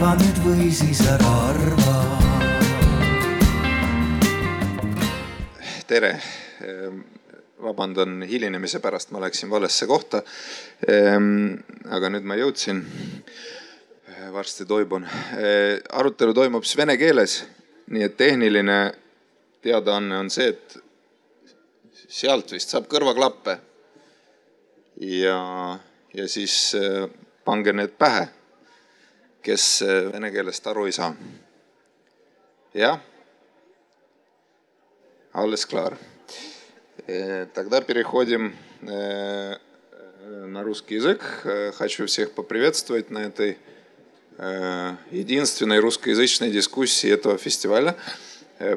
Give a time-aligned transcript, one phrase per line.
[0.00, 1.94] arva nüüd või siis ära arva
[5.90, 6.14] tere,
[7.60, 10.22] vabandan hilinemise pärast, ma läksin valesse kohta.
[10.88, 11.58] Ehm,
[11.92, 12.80] aga nüüd ma jõudsin.
[14.32, 15.06] varsti toibun.
[15.92, 17.44] arutelu toimub siis vene keeles,
[17.90, 18.80] nii et tehniline
[19.60, 20.78] teadaanne on see, et
[22.08, 23.58] sealt vist saab kõrvaklappe.
[24.96, 25.78] ja,
[26.14, 26.76] ja siis
[27.44, 28.28] pange need pähe,
[29.42, 31.14] kes vene keelest aru ei saa.
[32.74, 33.00] jah
[35.32, 35.96] Alles klar.
[37.54, 41.22] Тогда переходим на русский язык.
[41.76, 43.56] Хочу всех поприветствовать на этой
[45.10, 47.96] единственной русскоязычной дискуссии этого фестиваля.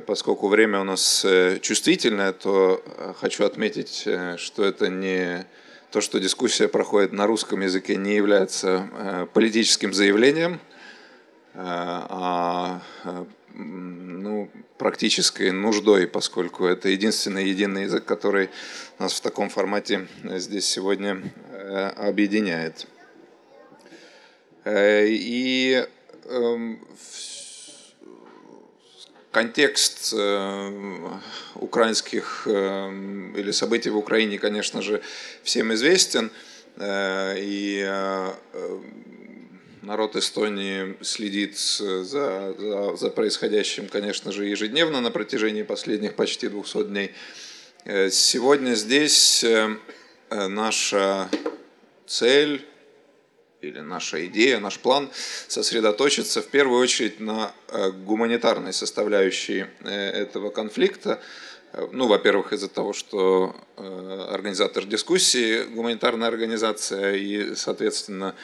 [0.06, 1.26] Поскольку время у нас
[1.62, 2.84] чувствительное, то
[3.20, 5.46] хочу отметить, что это не
[5.94, 10.60] то, что дискуссия проходит на русском языке, не является политическим заявлением,
[11.54, 12.82] а
[13.54, 18.50] ну, практической нуждой, поскольку это единственный единый язык, который
[18.98, 22.88] нас в таком формате здесь сегодня э, объединяет.
[24.66, 25.86] Э, и
[26.26, 26.80] эм,
[29.34, 31.10] контекст э,
[31.56, 35.02] украинских или событий в Украине, конечно же,
[35.44, 36.32] всем известен.
[36.80, 37.86] И
[39.84, 46.84] народ Эстонии следит за, за, за происходящим, конечно же, ежедневно на протяжении последних почти 200
[46.86, 47.12] дней.
[47.86, 49.76] Э, сегодня здесь э,
[50.30, 51.30] наша
[52.08, 52.66] цель
[53.64, 55.10] или наша идея, наш план
[55.48, 61.22] сосредоточиться в первую очередь на э, гуманитарной составляющей этого конфликта.
[61.92, 68.36] Ну, во-первых, из-за того, что организатор дискуссии гуманитарная организация и, соответственно,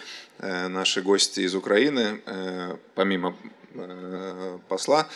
[0.41, 3.35] Э, наши гости из Украины, э, помимо
[3.73, 5.07] э, посла,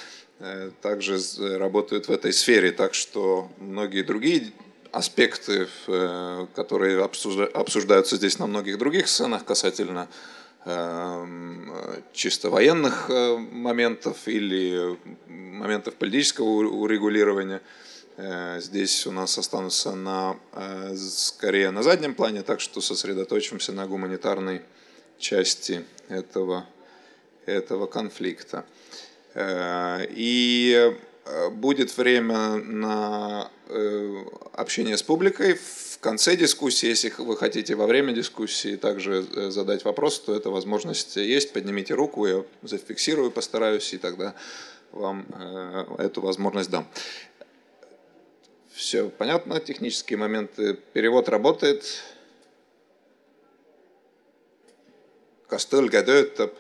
[0.82, 1.20] также
[1.58, 4.52] работают в этой сфере, так что многие другие
[4.94, 5.68] аспекты,
[6.56, 10.08] которые обсуждаются здесь на многих других сценах касательно
[12.14, 17.62] чисто военных моментов или моментов политического урегулирования,
[18.60, 20.38] здесь у нас останутся на,
[20.96, 24.62] скорее на заднем плане, так что сосредоточимся на гуманитарной
[25.18, 26.66] части этого,
[27.46, 28.66] этого конфликта.
[29.34, 30.96] Э, и э,
[31.52, 34.24] будет время на э,
[34.54, 35.54] общение с публикой.
[35.56, 41.16] В конце дискуссии, если вы хотите во время дискуссии также задать вопрос, то эта возможность
[41.16, 41.54] есть.
[41.54, 44.36] Поднимите руку, я зафиксирую, постараюсь, и тогда
[44.92, 45.26] вам
[45.98, 46.88] эту возможность дам.
[48.74, 50.74] Все понятно, технические моменты.
[50.94, 51.86] Перевод работает.
[55.54, 56.56] kas tõlge töötab?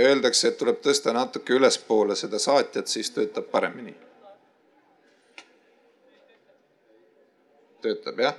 [0.00, 3.96] Öeldakse, et tuleb tõsta natuke ülespoole seda saatjat, siis töötab paremini.
[7.80, 8.34] töötab jah?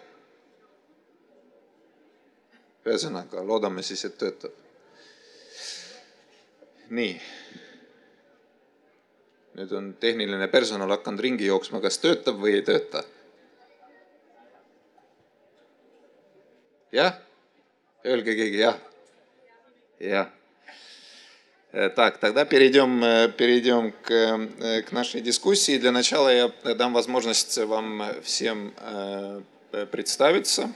[2.86, 4.58] ühesõnaga, loodame siis, et töötab.
[6.90, 7.16] nii
[9.58, 13.04] nüüd on tehniline personal hakanud ringi jooksma, kas töötab või ei tööta?
[16.96, 17.18] jah?
[18.06, 18.78] Öelge keegi jah.
[20.02, 20.32] jah.
[21.72, 23.00] Так, тогда перейдем,
[23.38, 25.78] перейдем к, к нашей дискуссии.
[25.78, 28.74] Для начала я дам возможность вам всем
[29.90, 30.74] представиться.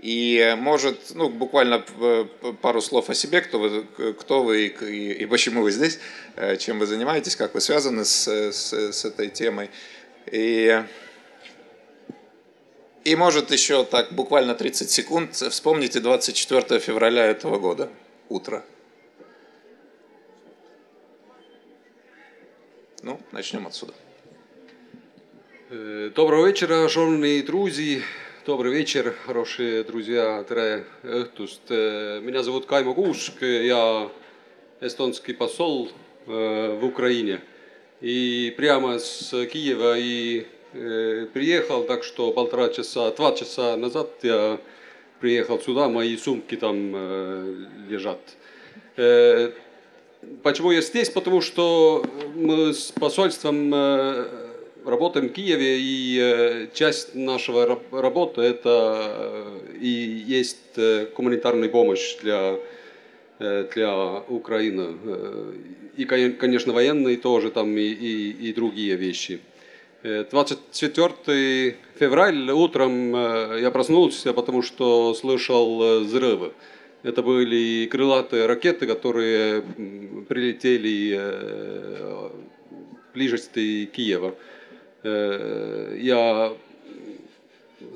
[0.00, 1.84] И может, ну, буквально
[2.62, 5.98] пару слов о себе, кто вы, кто вы и, и почему вы здесь,
[6.36, 9.68] э, чем вы занимаетесь, как вы связаны с, с, с этой темой.
[10.32, 10.82] И,
[13.04, 17.90] и может еще так буквально 30 секунд вспомните 24 февраля этого года,
[18.30, 18.64] утро.
[23.02, 23.92] Ну, начнем отсюда.
[26.16, 28.02] Доброго вечера, шановні друзі.
[28.46, 31.70] Добрый вечер, хорошие друзья, tere õhtust.
[32.20, 34.10] Меня зовут Каймо Кушк, я
[34.82, 35.88] эстонский посол
[36.26, 37.40] в Украине.
[38.02, 40.46] И прямо с Киева и
[41.32, 44.58] приехал, так что полтора часа, два часа назад я
[45.20, 46.94] приехал сюда, мои сумки там
[47.88, 48.20] лежат.
[50.42, 51.10] Почему я здесь?
[51.10, 53.72] Потому что мы с посольством
[54.84, 62.16] работаем в Киеве, и э, часть нашего работы это э, и есть э, гуманитарная помощь
[62.22, 62.56] для,
[63.38, 64.96] для Украины.
[65.96, 69.40] И, конечно, военные тоже там и, и, и другие вещи.
[70.02, 73.12] 24 февраля утром
[73.58, 76.52] я проснулся, потому что слышал взрывы.
[77.02, 79.62] Это были крылатые ракеты, которые
[80.28, 81.18] прилетели
[83.14, 84.34] ближе к Киева.
[85.02, 86.52] Я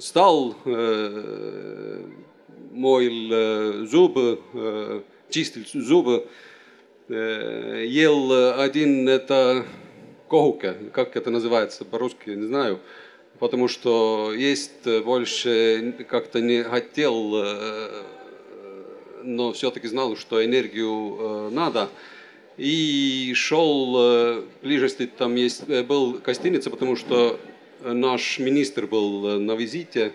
[0.00, 0.56] стал,
[2.72, 4.40] моил зубы,
[5.28, 6.26] чистил зубы,
[7.08, 9.66] ел один это
[10.30, 12.80] kohуke, как это называется по-русски, не знаю,
[13.38, 17.44] потому что есть больше как-то не хотел,
[19.24, 21.88] но все-таки знал, что энергию надо.
[22.56, 24.88] И шел ближе,
[25.18, 27.40] там есть, был гостиница, потому что
[27.82, 30.12] наш министр был на визите.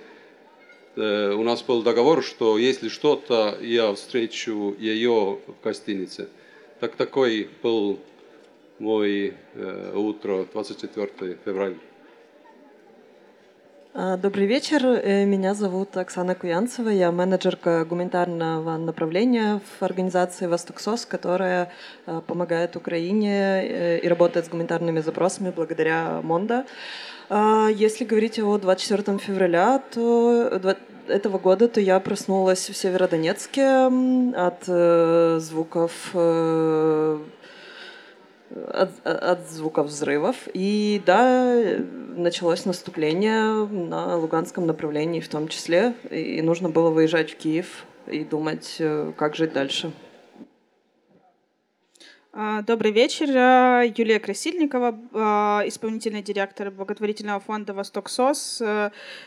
[0.95, 6.29] У нас был договор, что если что-то, я встречу ее в гостинице.
[6.79, 7.99] Так такой был
[8.79, 11.75] мой э, утро 24 февраля.
[13.99, 14.85] Добрый вечер.
[14.85, 16.87] Э, меня зовут Оксана Куянцева.
[16.87, 21.69] Я менеджерка гуманитарного направления в организации «Восток-СОС», которая
[22.05, 26.65] э, помогает Украине и работает с гуманитарными запросами благодаря МОНДО.
[27.75, 30.49] Если говорить о 24 февраля, то
[31.09, 33.91] этого года, то я проснулась в Северодонецке
[34.33, 36.15] от звуков
[38.55, 40.47] от, от звуков взрывов.
[40.53, 41.77] И да,
[42.15, 45.93] началось наступление на Луганском направлении в том числе.
[46.09, 49.91] И нужно было выезжать в Киев и думать, э, как жить дальше.
[52.31, 53.27] А, добрый вечер.
[53.97, 58.61] Юлия Красильникова, а, исполнительный директор благотворительного фонда «Восток СОС».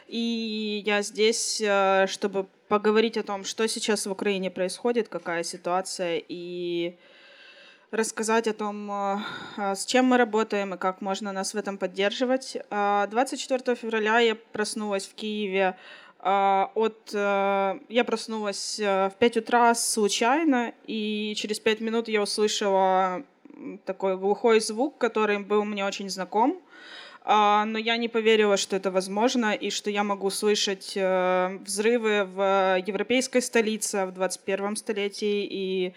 [0.06, 1.62] И я здесь,
[2.06, 6.96] чтобы поговорить о том, что сейчас в Украине происходит, какая ситуация и
[7.92, 9.18] рассказать о том, э,
[9.58, 12.56] э, с чем мы работаем и как можно нас в этом поддерживать.
[12.70, 15.76] 24 февраля я проснулась в Киеве
[16.18, 17.10] от...
[17.12, 23.22] Э, я проснулась в 5 утра случайно, и через 5 минут я услышала
[23.84, 26.60] такой глухой звук, который был мне очень знаком.
[27.24, 33.40] Но я не поверила, что это возможно, и что я могу слышать взрывы в европейской
[33.40, 35.46] столице в 21 столетии.
[35.48, 35.94] И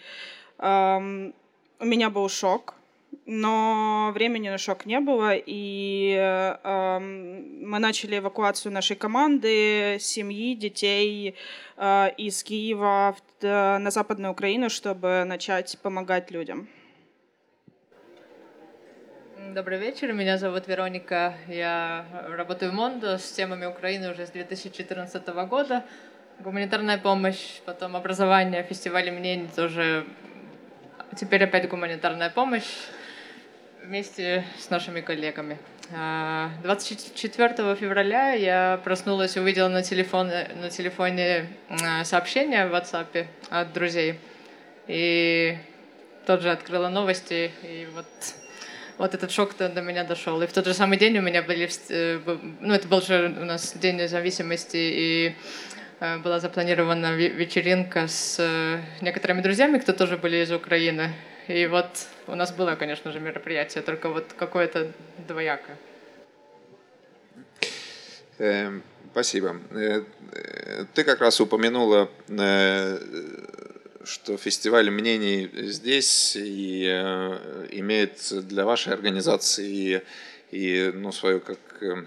[1.78, 2.74] у меня был шок,
[3.26, 11.34] но времени на шок не было, и э, мы начали эвакуацию нашей команды, семьи, детей
[11.76, 16.68] э, из Киева в, э, на Западную Украину, чтобы начать помогать людям.
[19.54, 25.28] Добрый вечер, меня зовут Вероника, я работаю в Мондо с темами Украины уже с 2014
[25.48, 25.84] года.
[26.40, 30.04] Гуманитарная помощь, потом образование, фестивали мнений тоже
[31.16, 32.68] Теперь опять гуманитарная помощь
[33.82, 35.56] вместе с нашими коллегами.
[35.88, 43.72] 24 а, февраля я проснулась, увидела на, телефон, на телефоне а, сообщение в WhatsApp от
[43.72, 44.18] друзей.
[44.88, 45.56] И
[46.26, 48.06] тот же открыла новости, и вот,
[48.98, 50.42] вот этот шок до меня дошел.
[50.42, 52.20] И в тот же самый день у меня были, э,
[52.60, 55.36] ну это был же у нас День независимости, и
[56.00, 61.12] была запланирована вечеринка с э, некоторыми друзьями, кто тоже были из Украины.
[61.48, 61.86] И вот
[62.26, 64.92] у нас было, конечно же, мероприятие, только вот какое-то
[65.26, 65.76] двоякое.
[68.38, 69.56] Эм, спасибо.
[69.70, 70.02] Э,
[70.94, 72.10] ты как раз упомянула,
[74.04, 76.84] что фестиваль мнений здесь и
[77.70, 80.02] имеет для вашей организации
[80.50, 82.04] и, ну, свою как Э,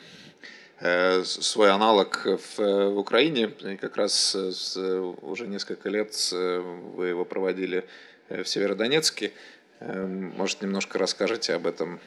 [1.23, 3.51] свой аналог в, в Украине.
[3.61, 4.77] И как раз с,
[5.21, 7.85] уже несколько лет вы его проводили
[8.29, 9.33] в Северодонецке.
[9.79, 11.99] Э, может, немножко расскажете об этом,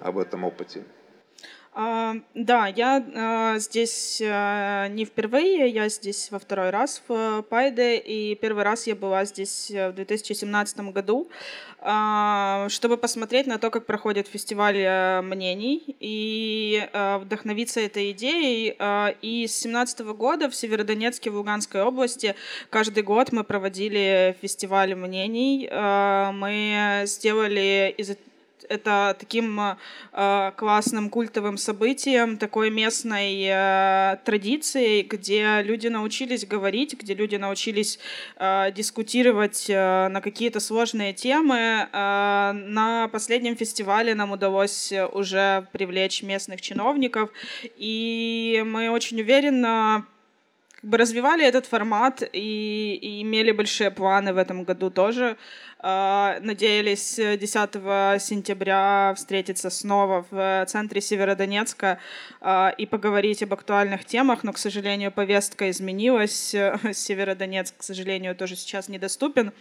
[0.00, 0.84] об этом опыте?
[1.76, 7.96] А, да, я а, здесь а, не впервые, я здесь во второй раз в Пайде,
[7.96, 11.28] и первый раз я была здесь в 2017 году,
[12.68, 16.88] чтобы посмотреть на то, как проходит фестиваль мнений, и
[17.20, 18.70] вдохновиться этой идеей.
[19.20, 22.36] И с 2017 года в Северодонецке, в Луганской области,
[22.70, 25.68] каждый год мы проводили фестиваль мнений.
[25.70, 28.16] Мы сделали из
[28.68, 37.14] это таким э, классным культовым событием, такой местной э, традицией, где люди научились говорить, где
[37.14, 37.98] люди научились
[38.36, 41.88] э, дискутировать э, на какие-то сложные темы.
[41.92, 47.30] Э, на последнем фестивале нам удалось уже привлечь местных чиновников,
[47.76, 50.06] и мы очень уверенно
[50.84, 55.38] как бы развивали этот формат и, и имели большие планы в этом году тоже.
[55.84, 57.40] Надеялись 10
[58.22, 61.98] сентября встретиться снова в центре Северодонецка
[62.78, 66.54] и поговорить об актуальных темах, но, к сожалению, повестка изменилась.
[66.92, 69.52] Северодонецк, к сожалению, тоже сейчас недоступен.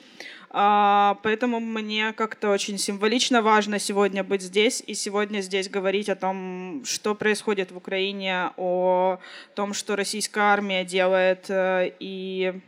[0.54, 6.84] Поэтому мне как-то очень символично важно сегодня быть здесь и сегодня здесь говорить о том,
[6.86, 9.18] что происходит в Украине, о
[9.56, 12.62] том, что российская армия делает э, и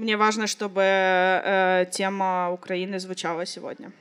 [0.00, 3.92] мне важно, чтобы э, тема Украины звучала сегодня.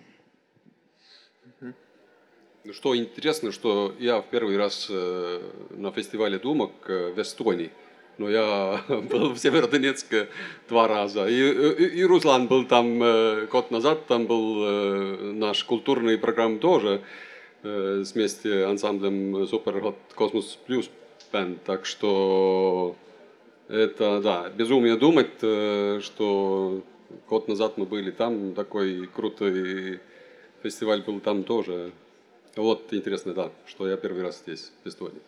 [2.64, 5.42] Ну, что интересно, что я в первый раз э,
[5.72, 7.72] на фестивале думок э, в Эстонии.
[8.18, 10.30] Но я был в Северодонецке
[10.70, 11.28] два раза.
[11.28, 16.60] И, и, и Руслан был там э, год назад, там был э, наш культурный программ
[16.60, 17.02] тоже
[17.64, 20.90] э, с вместе ансамблем Супер Cosmos Plus
[21.34, 21.58] Band.
[21.66, 22.96] Так что
[23.70, 26.84] это, да, безумие думать, э, что
[27.30, 30.00] год назад мы были там, такой крутой
[30.64, 31.92] фестиваль был там тоже.
[32.56, 35.22] Вот интересно, да, что я первый раз здесь, в Эстонии.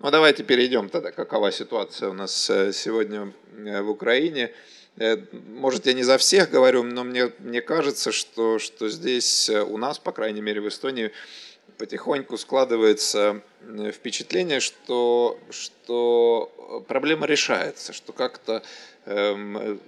[0.00, 4.52] Ну, давайте перейдем тогда, какова ситуация у нас э, сегодня э, в Украине.
[5.48, 9.98] Может, я не за всех говорю, но мне, мне кажется, что, что здесь у нас,
[9.98, 11.10] по крайней мере, в Эстонии,
[11.78, 18.62] потихоньку складывается э, впечатление, что, что проблема решается, что как-то
[19.06, 19.80] эм,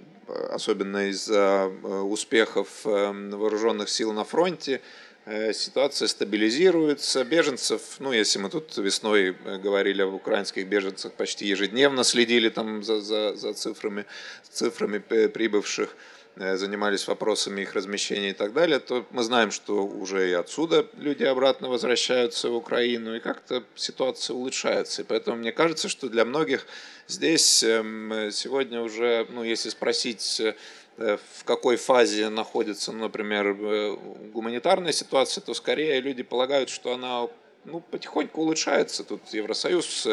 [0.51, 4.81] особенно из-за э, успехов эм, вооруженных сил на фронте,
[5.25, 7.23] э, ситуация стабилизируется.
[7.23, 13.01] Беженцев, ну, если мы тут весной говорили об украинских беженцах, почти ежедневно следили там за,
[13.01, 14.05] за, за цифрами,
[14.49, 16.07] цифрами прибывших, Э,
[16.39, 21.23] занимались вопросами их размещения и так далее, то мы знаем, что уже и отсюда люди
[21.23, 25.01] обратно возвращаются в Украину, и как-то ситуация улучшается.
[25.01, 26.67] И поэтому мне кажется, что для многих
[27.07, 33.95] здесь эм, сегодня уже, ну, если спросить, э, в какой фазе находится, например, э,
[34.33, 37.27] гуманитарная ситуация, то скорее люди полагают, что она
[37.65, 39.03] ну, потихоньку улучшается.
[39.03, 40.07] Тут Евросоюз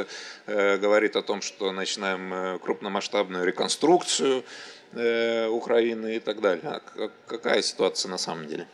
[0.46, 4.44] э, говорит о том, что начинаем крупномасштабную реконструкцию
[4.96, 6.62] Э, Украины и так далее.
[6.64, 8.66] А какая ситуация на самом деле?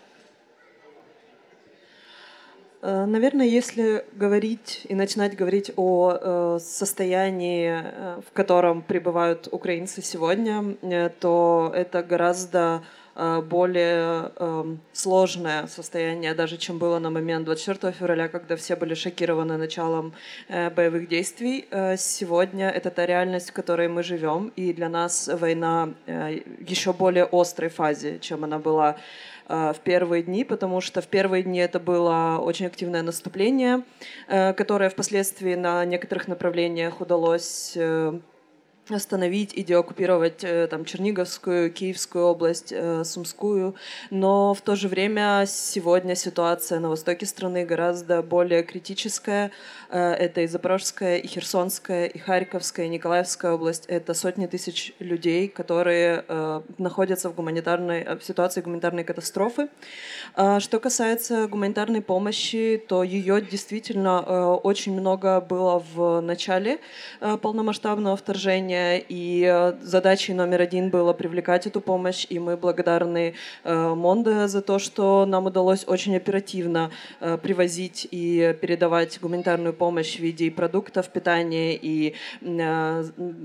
[2.83, 7.73] Э, наверное, если говорить и начинать говорить о э, состоянии,
[8.21, 12.83] в котором пребывают украинцы сегодня, то это гораздо
[13.43, 19.59] более эм, сложное состояние, даже чем было на момент 24 февраля, когда все были шокированы
[19.59, 20.13] началом
[20.49, 21.67] э, боевых действий.
[21.71, 27.29] Э, сегодня это та реальность, в которой мы живем, и для нас война еще более
[27.31, 28.97] острой фазе, чем она была
[29.49, 33.83] в первые дни, потому что в первые дни это было очень активное наступление,
[34.29, 37.77] которое впоследствии на некоторых направлениях удалось
[38.97, 43.75] остановить и деоккупировать э, там, Черниговскую, Киевскую область, э, Сумскую.
[44.11, 49.51] Но в то же время сегодня ситуация на востоке страны гораздо более критическая.
[49.91, 53.85] Э, это и Запорожская, и Херсонская, и Харьковская, и Николаевская область.
[53.87, 56.25] Это сотни тысяч людей, которые
[56.79, 59.69] находятся в, гуманитарной, в ситуации гуманитарной катастрофы.
[60.35, 66.81] Что касается гуманитарной помощи, то ее действительно очень много было в начале
[67.21, 73.35] полномасштабного вторжения и э, задачей номер один было привлекать эту помощь, и мы благодарны
[73.65, 80.17] э, Монде за то, что нам удалось очень оперативно э, привозить и передавать гуманитарную помощь
[80.17, 82.15] в виде продуктов питания, и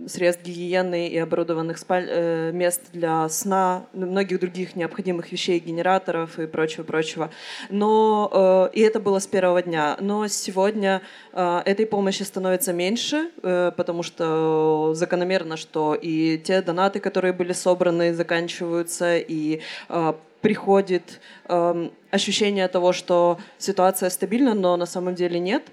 [0.07, 2.51] средств гигиены, и оборудованных спаль...
[2.53, 7.29] мест для сна, многих других необходимых вещей, генераторов и прочего-прочего.
[7.69, 9.97] Но и это было с первого дня.
[9.99, 11.01] Но сегодня
[11.33, 18.13] этой помощи становится меньше, потому что закономерно закономерно, что и те донаты, которые были собраны,
[18.13, 25.63] заканчиваются, и э, приходит э, ощущение того, что ситуация стабильна, но на самом деле нет.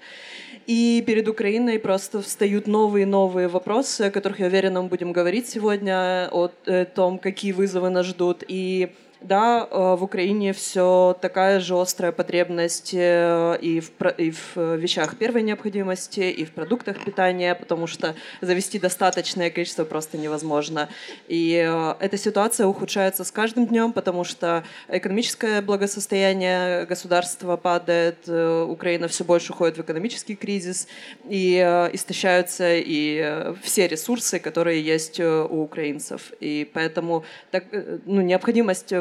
[0.69, 5.13] И перед Украиной просто встают новые и новые вопросы, о которых, я уверена, мы будем
[5.13, 8.43] говорить сегодня, о, о том, какие вызовы нас ждут.
[8.47, 8.89] И
[9.23, 15.17] да, э, в Украине все такая же острая потребность э, и в, и в вещах
[15.17, 20.89] первой необходимости, и в продуктах питания, потому что завести достаточное количество просто невозможно.
[21.27, 29.07] И э, эта ситуация ухудшается с каждым днем, потому что экономическое благосостояние государства падает, Украина
[29.07, 30.87] все больше уходит в экономический кризис,
[31.29, 31.57] и
[31.93, 36.33] истощаются и все ресурсы, которые есть у украинцев.
[36.39, 37.65] И поэтому так,
[38.05, 38.93] ну, необходимость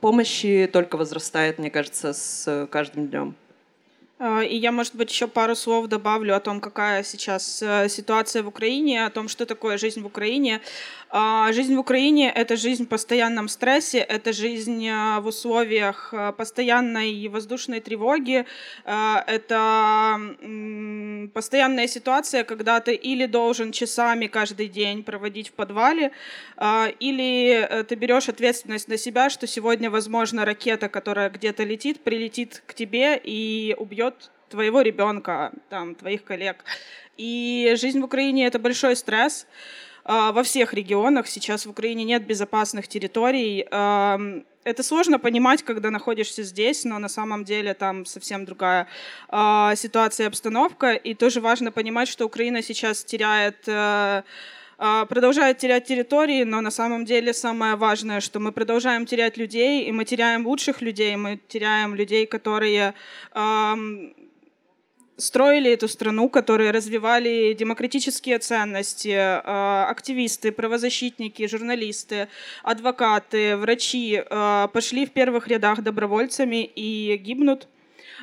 [0.00, 3.34] помощи только возрастает, мне кажется, с каждым днем.
[4.20, 8.44] А, и я, может быть, еще пару слов добавлю о том, какая сейчас э, ситуация
[8.44, 10.60] в Украине, о том, что такое жизнь в Украине.
[11.10, 16.32] А, жизнь в Украине— это жизнь в постоянном стрессе, это жизнь э, в условиях э,
[16.36, 18.44] постоянной воздушной тревоги,
[18.84, 20.20] это
[21.32, 26.12] постоянная ситуация, когда ты или должен часами каждый день проводить в подвале,
[27.00, 32.74] или ты берешь ответственность на себя, что сегодня, возможно, ракета, которая где-то летит, прилетит к
[32.74, 34.03] тебе и убьет
[34.48, 36.64] твоего ребенка, там, твоих коллег.
[37.16, 39.46] И жизнь в Украине— это большой стресс.
[40.04, 43.66] А, во всех регионах сейчас в Украине нет безопасных территорий.
[44.64, 48.86] Это сложно понимать, когда находишься здесь, но на самом деле там совсем другая
[49.28, 50.94] а, ситуация и обстановка.
[50.94, 53.68] И тоже важно понимать, что Украина сейчас теряет
[54.78, 59.84] а, продолжает терять территории, но на самом деле самое важное, что мы продолжаем терять людей,
[59.84, 62.94] и мы теряем лучших людей, мы теряем людей, которые
[65.16, 72.28] строили эту страну, которые развивали демократические ценности, э, активисты, правозащитники, журналисты,
[72.62, 77.68] адвокаты, врачи э, пошли в первых рядах добровольцами и гибнут.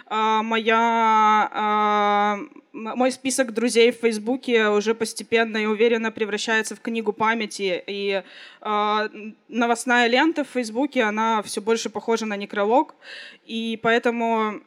[0.10, 2.38] Э, моя,
[2.74, 7.84] мой список друзей в Фейсбуке уже постепенно и уверенно превращается в книгу памяти.
[7.88, 8.24] И
[9.50, 12.96] новостная лента в Фейсбуке, она все больше похожа на некролог.
[13.46, 14.62] И поэтому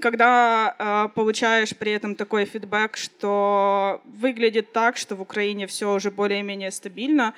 [0.00, 6.10] когда э, получаешь при этом такой фидбэк, что выглядит так, что в Украине все уже
[6.10, 7.34] более-менее стабильно,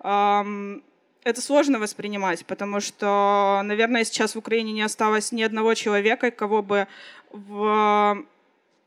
[0.00, 0.80] э,
[1.24, 6.62] это сложно воспринимать, потому что, наверное, сейчас в Украине не осталось ни одного человека, кого
[6.62, 6.88] бы
[7.30, 8.24] в,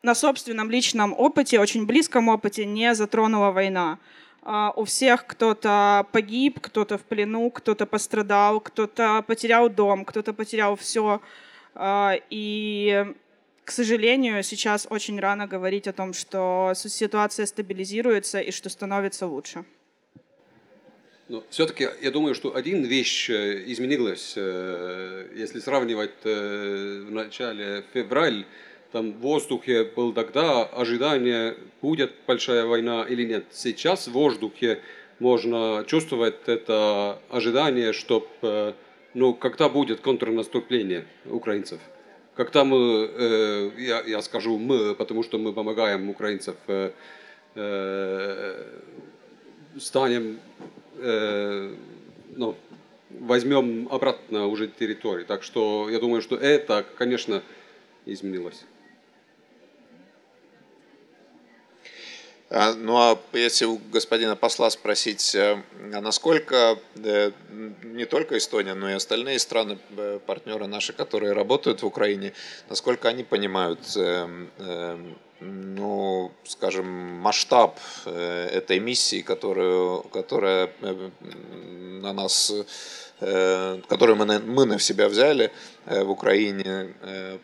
[0.04, 4.00] на собственном личном опыте, очень близком опыте не затронула война.
[4.44, 10.76] Uh, у всех кто-то погиб, кто-то в плену, кто-то пострадал, кто-то потерял дом, кто-то потерял
[10.76, 11.20] все.
[11.74, 13.12] А, и,
[13.64, 19.66] к сожалению, сейчас очень рано говорить о том, что ситуация стабилизируется и что становится лучше.
[21.28, 27.84] Но все-таки я думаю, что один вещь э, изменилась, э, если сравнивать э, в начале
[27.94, 28.46] февраля,
[28.92, 33.46] там в воздухе был тогда ожидание, будет большая война или нет.
[33.50, 34.82] Сейчас в воздухе
[35.18, 38.76] можно чувствовать это ожидание, чтобы
[39.16, 41.80] ну, когда будет контрнаступление украинцев?
[42.36, 46.56] Когда мы, я, я скажу мы, потому что мы помогаем украинцев,
[49.80, 50.40] станем,
[50.98, 51.76] э,
[52.36, 52.56] ну,
[53.10, 55.26] возьмем обратно уже территорию.
[55.26, 57.42] Так что я думаю, что это, конечно,
[58.06, 58.66] изменилось.
[62.50, 65.62] Ну а если у господина посла спросить, э,
[65.94, 67.32] а насколько э,
[67.84, 72.34] не только Эстония, но и остальные страны, э, партнеры наши, которые работают в Украине,
[72.70, 73.80] насколько они понимают,
[75.42, 82.54] ну, скажем, масштаб этой миссии, которую, которая на нас
[83.20, 85.52] которую мы, мы на себя взяли
[85.86, 86.94] в Украине,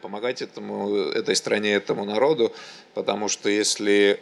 [0.01, 2.53] помогать этому, этой стране, этому народу,
[2.93, 4.19] потому что если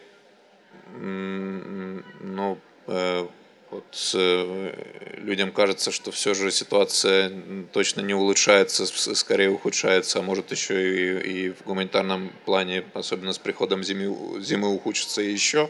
[0.97, 3.27] ну, э,
[3.71, 4.73] вот э,
[5.17, 7.31] людям кажется, что все же ситуация
[7.71, 13.37] точно не улучшается, скорее ухудшается, а может еще и, и в гуманитарном плане, особенно с
[13.37, 15.69] приходом зимы, зимы ухудшится еще,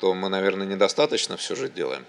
[0.00, 2.04] то мы, наверное, недостаточно все же делаем.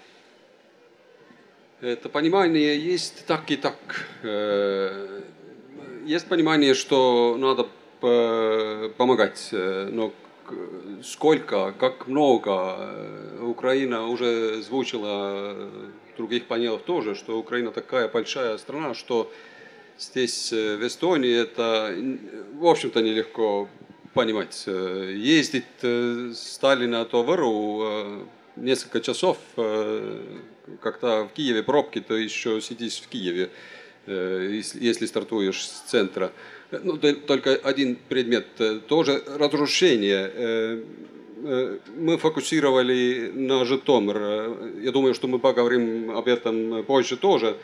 [1.80, 4.06] Это понимание есть так и так.
[4.22, 5.20] Э,
[6.04, 7.68] есть понимание, что надо
[8.00, 10.12] помогать, но
[11.02, 12.76] сколько, как много.
[12.78, 15.54] Э, Украина уже звучила
[16.12, 19.30] в других панелах тоже, что Украина такая большая страна, что
[19.98, 21.94] здесь э, в Эстонии это,
[22.54, 23.68] в общем-то, нелегко
[24.14, 24.64] понимать.
[24.66, 25.64] Э, ездить
[26.36, 33.50] стали на Товару несколько часов, когда в Киеве пробки, то еще сидишь в Киеве,
[34.06, 36.32] если стартуешь с центра.
[36.70, 40.30] Ну, только один предмет, э, тоже разрушение.
[40.34, 40.82] Э,
[41.44, 44.82] э, мы фокусировали на Житомир.
[44.82, 47.56] Я думаю, что мы поговорим об этом позже тоже.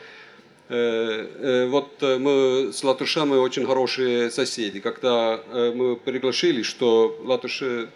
[0.67, 4.79] Вот мы с латышами очень хорошие соседи.
[4.79, 7.89] Когда мы пригласили, что латыши,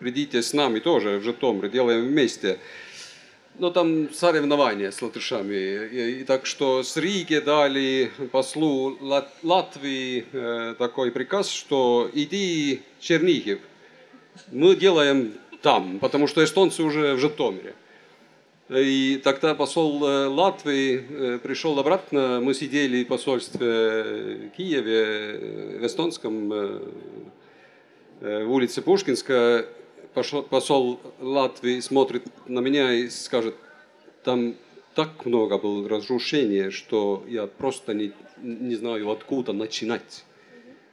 [0.00, 2.58] придите с нами тоже в Житомир, делаем вместе–
[3.60, 5.54] ну, там соревнования с латышами.
[5.54, 12.80] И, и так что с Риги дали послу Лат, Латвии э, такой приказ, что иди
[13.00, 13.60] Чернигев.
[14.50, 17.74] Мы делаем там, потому что эстонцы уже в Житомире.
[18.70, 25.86] И тогда посол э, Латвии э, пришел обратно, мы сидели в посольстве Киеве, э, в
[25.86, 26.48] эстонском,
[28.20, 28.82] в улице
[30.14, 33.54] Пушкинская, посол Латвии смотрит на меня и скажет,
[34.24, 34.54] там
[34.94, 40.24] так много было разрушения, что я просто не, не знаю, откуда начинать.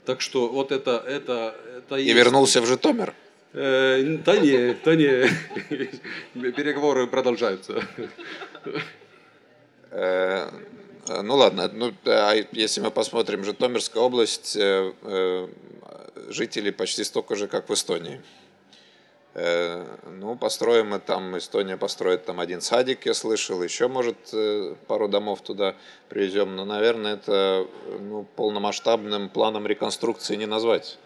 [0.06, 1.04] Так что вот это...
[1.06, 2.16] это, это и есть...
[2.16, 3.14] вернулся в Житомир?
[3.54, 6.52] Э, да не, да не.
[6.52, 7.84] Переговоры продолжаются.
[9.90, 10.50] Э,
[11.24, 15.48] ну ладно, ну, а если мы посмотрим Житомирская область, э, э,
[16.30, 18.22] жителей почти столько же, как в Эстонии.
[19.40, 19.86] Э,
[20.20, 25.08] ну, построим мы там, Эстония построит там один садик, я слышал, еще, может, э, пару
[25.08, 25.76] домов туда
[26.10, 27.68] привезем, но, наверное, это
[28.00, 30.98] ну, полномасштабным планом реконструкции не назвать.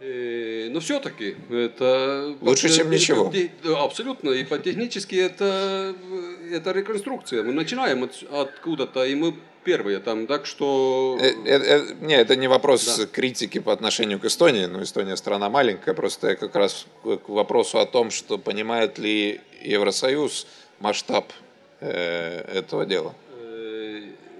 [0.00, 2.34] Э, но все-таки это...
[2.40, 3.32] Лучше, чем ничего.
[3.76, 4.30] Абсолютно.
[4.30, 5.94] И по-технически это,
[6.50, 7.44] это реконструкция.
[7.44, 11.18] Мы начинаем от, откуда-то, и мы первые там, так что...
[11.20, 13.06] Э, э, э, не, это не вопрос да.
[13.06, 17.78] критики по отношению к Эстонии, ну, Эстония страна маленькая, просто я как раз к вопросу
[17.78, 20.46] о том, что понимает ли Евросоюз
[20.78, 21.32] масштаб
[21.80, 23.14] э, этого дела.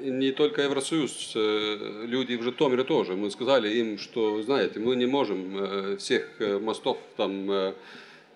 [0.01, 3.17] Не только Евросоюз, люди в Житомире тоже.
[3.17, 6.29] Мы сказали им, что, знаете, мы не можем всех
[6.61, 7.75] мостов там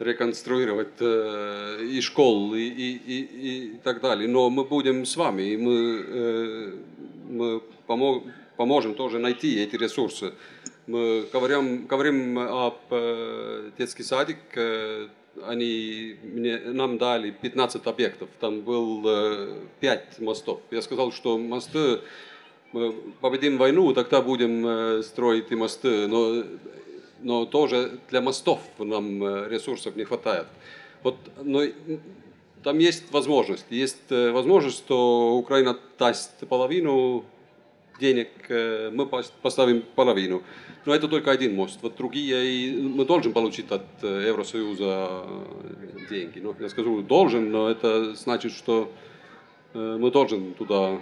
[0.00, 4.26] реконструировать э, и школ, и, и, и, и так далее.
[4.28, 6.72] Но мы будем с вами, и мы, э,
[7.28, 8.24] мы помог,
[8.56, 10.32] поможем тоже найти эти ресурсы.
[10.86, 15.08] Мы говорим, говорим об э, детский садик, э,
[15.46, 20.60] они мне, нам дали 15 объектов, там был э, 5 мостов.
[20.70, 22.00] Я сказал, что мосты,
[22.72, 26.42] мы победим войну, тогда будем э, строить и мосты, но
[27.22, 30.46] но тоже для мостов нам э, ресурсов не хватает.
[31.02, 31.62] Вот, но
[32.62, 33.66] там есть возможность.
[33.70, 37.24] Есть э, возможность, что Украина даст половину
[38.00, 40.42] денег, э, мы поставим половину.
[40.86, 41.78] Но это только один мост.
[41.82, 45.26] Вот другие, и мы должны получить от Евросоюза
[46.08, 46.38] деньги.
[46.40, 48.90] Ну, я скажу, должен, но это значит, что
[49.74, 51.00] мы должны туда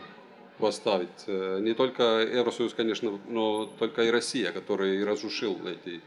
[0.59, 1.09] поставить.
[1.27, 6.01] Э, не только Евросоюз, конечно, но только и Россия, который разрушил эти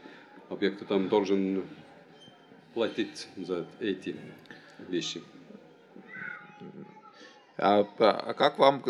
[0.48, 1.64] объекты, там должен
[2.74, 4.16] платить за эти
[4.88, 5.22] вещи.
[7.58, 8.82] А, а как вам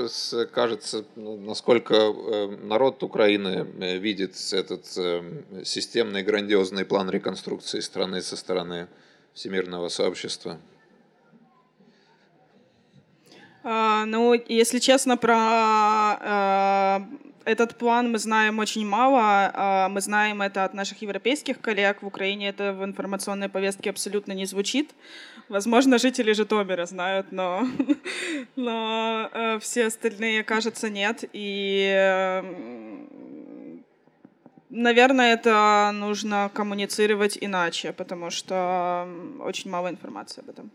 [0.53, 4.87] кажется, ну, насколько э, народ Украины э, видит этот
[5.67, 8.89] системный грандиозный план реконструкции страны со стороны
[9.35, 10.59] всемирного сообщества?
[13.65, 17.07] А, ну, если честно, про а,
[17.45, 19.51] этот план мы знаем очень мало.
[19.55, 22.03] А, мы знаем это от наших европейских коллег.
[22.03, 24.95] В Украине это в информационной повестке абсолютно не звучит.
[25.49, 27.67] Возможно, жители Житомира знают, но,
[28.57, 31.25] но э, все остальные, кажется, нет.
[31.33, 32.43] И,
[34.71, 39.07] наверное, это нужно коммуницировать иначе, потому что
[39.41, 40.71] очень мало информации об этом.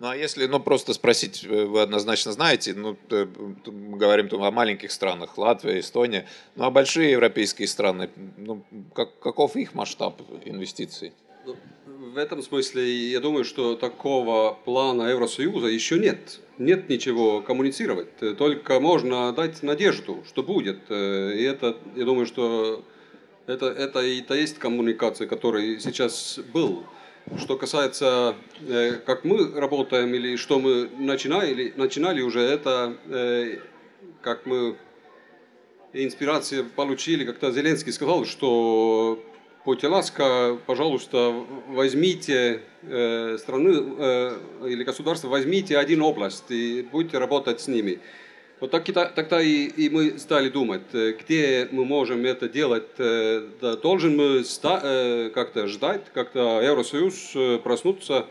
[0.00, 4.50] Ну а если, ну просто спросить, э, вы однозначно знаете, ну мы говорим там о
[4.50, 8.08] маленьких странах, Латвия, Эстония, ну а большие европейские страны,
[8.38, 11.12] ну как, каков их масштаб инвестиций?
[11.44, 11.54] Ну,
[11.86, 16.40] в этом смысле я думаю, что такого плана Евросоюза еще нет.
[16.56, 20.80] Нет ничего коммуницировать, только можно дать надежду, что будет.
[20.88, 22.82] Э, и это, я думаю, что
[23.46, 26.84] это, это и то есть коммуникация, которая сейчас был.
[27.38, 28.34] Что касается,
[28.66, 33.58] э, как мы работаем или что мы начинали, начинали уже, это э,
[34.20, 34.76] как мы
[35.92, 39.22] инспирации получили, как-то Зеленский сказал, что
[39.64, 41.32] будьте ласка, пожалуйста,
[41.68, 43.70] возьмите э, страны
[44.66, 48.00] или государство, возьмите один область и будете работать с ними.
[48.60, 52.90] Вот так, тогда и, и мы стали думать, э, где мы можем это делать.
[52.98, 58.26] Э, должен мы э, как-то ждать, как-то Евросоюз проснуться,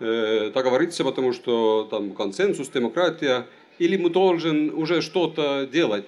[0.00, 3.46] договориться, потому что там консенсус, демократия,
[3.78, 6.06] или мы должен уже что-то делать.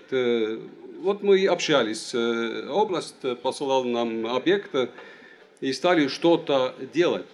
[1.00, 4.88] Вот мы общались, область посылала нам объекты
[5.60, 7.26] и стали что-то делать.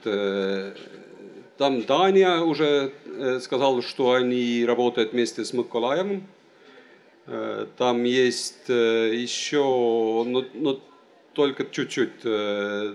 [1.58, 6.26] Там Дания уже э, сказала, что они работают вместе с Миколаевым.
[7.26, 10.80] Э, там есть э, еще, но, но
[11.34, 12.22] только чуть-чуть.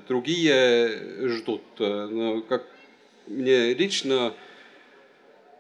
[0.08, 1.62] Другие ждут.
[1.80, 2.66] Но как
[3.26, 4.34] мне лично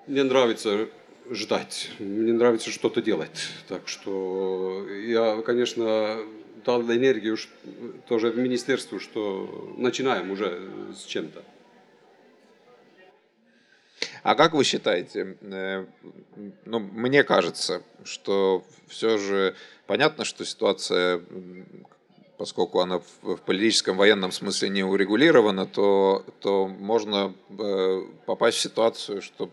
[0.05, 0.88] мне нравится
[1.31, 3.49] ждать, мне нравится что-то делать.
[3.67, 6.19] Так что я, конечно,
[6.65, 7.38] дал энергию
[8.07, 11.43] тоже в министерству, что начинаем уже с чем-то.
[14.23, 15.86] А как вы считаете, э,
[16.65, 21.21] ну, мне кажется, что все же понятно, что ситуация,
[22.38, 29.21] поскольку она в политическом, военном смысле не урегулирована, то, то можно э, попасть в ситуацию,
[29.21, 29.49] что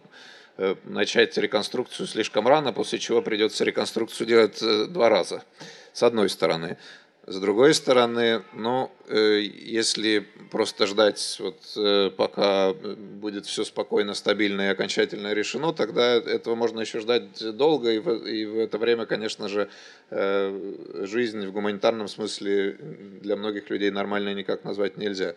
[0.56, 4.60] э, начать реконструкцию слишком рано, после чего придется реконструкцию делать
[4.92, 5.44] два раза,
[5.92, 6.78] с одной стороны.
[7.26, 14.60] С другой стороны, ну, э, если просто ждать, вот, э, пока будет все спокойно, стабильно
[14.62, 19.06] и окончательно решено, тогда этого можно еще ждать долго, и в, и в это время,
[19.06, 19.70] конечно же,
[20.10, 22.76] э, жизнь в гуманитарном смысле
[23.22, 25.34] для многих людей нормальной никак назвать нельзя.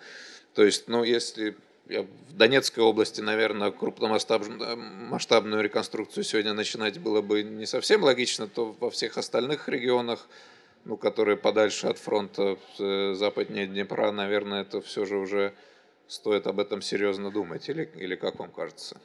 [0.55, 1.55] То есть, ну, если
[1.87, 8.89] в Донецкой области, наверное, крупномасштабную реконструкцию сегодня начинать было бы не совсем логично, то во
[8.89, 10.27] всех остальных регионах
[10.87, 15.53] ну, которые подальше от фронта, э, западнее Днепра, наверное, это все же уже
[16.07, 18.97] стоит об этом серьезно думать, или, или как вам кажется?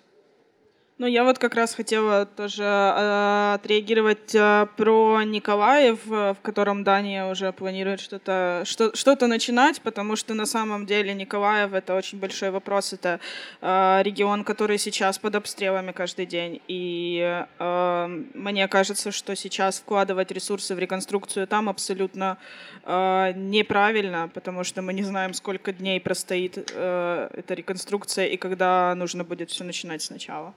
[0.99, 7.25] Ну, я вот как раз хотела тоже э, отреагировать э, про Николаев, в котором Дания
[7.31, 12.51] уже планирует что-то что, что-то начинать, потому что на самом деле Николаев это очень большой
[12.51, 12.93] вопрос.
[12.93, 13.21] Это
[13.63, 16.61] э, регион, который сейчас под обстрелами каждый день.
[16.69, 22.37] И э, мне кажется, что сейчас вкладывать ресурсы в реконструкцию там абсолютно
[22.85, 28.95] э, неправильно, потому что мы не знаем, сколько дней простоит э, эта реконструкция и когда
[28.95, 30.53] нужно будет все начинать сначала.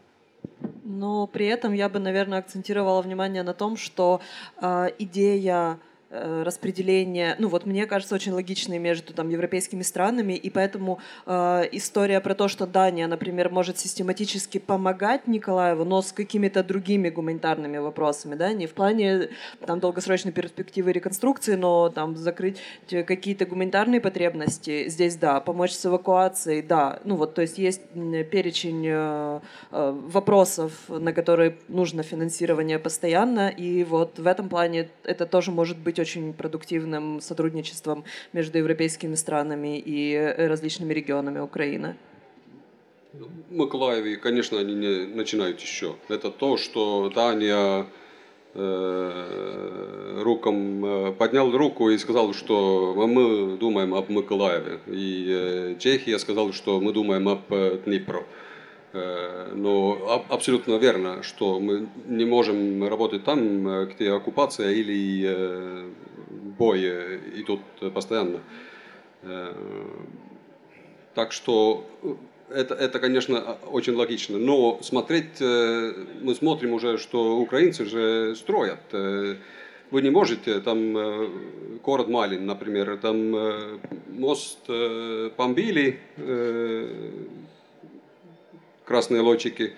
[0.86, 4.21] Но при этом я бы, наверное, акцентировала внимание на том, что
[4.62, 5.80] э, идея
[6.43, 12.19] распределение, ну вот мне кажется, очень логичные между там европейскими странами, и поэтому э, история
[12.21, 18.36] про то, что Дания, например, может систематически помогать Николаеву, но с какими-то другими гуманитарными вопросами,
[18.36, 19.30] да, не в плане
[19.65, 22.58] там долгосрочной перспективы реконструкции, но там закрыть
[22.89, 27.82] какие-то гуманитарные потребности, здесь да, помочь с эвакуацией, да, ну вот, то есть есть
[28.32, 29.39] перечень э,
[29.71, 35.78] э, вопросов, на которые нужно финансирование постоянно, и вот в этом плане это тоже может
[35.78, 41.96] быть очень продуктивным сотрудничеством между европейскими странами и э, различными регионами Украины.
[43.50, 45.96] Миколаеве, конечно, они не начинают еще.
[46.10, 47.86] Это то, что Дания
[48.54, 54.80] э, руком э, поднял руку и сказал, что мы думаем об Миколаеве.
[54.88, 57.48] И э, Чехия сказала, что мы думаем об
[57.86, 58.26] Днепро.
[59.53, 65.89] Но абсолютно верно, что мы не можем работать там, э, где оккупация или э,
[66.58, 66.88] бои
[67.41, 67.62] идут
[67.93, 68.39] постоянно.
[71.15, 71.86] Так что
[72.49, 74.38] это, это, конечно, очень логично.
[74.38, 78.79] Но смотреть, мы смотрим уже, что украинцы же строят.
[78.91, 80.93] Вы не можете, там
[81.84, 83.31] город Малин, например, там
[84.10, 84.60] мост
[85.38, 85.99] бомбили,
[88.86, 89.74] красные лодчики.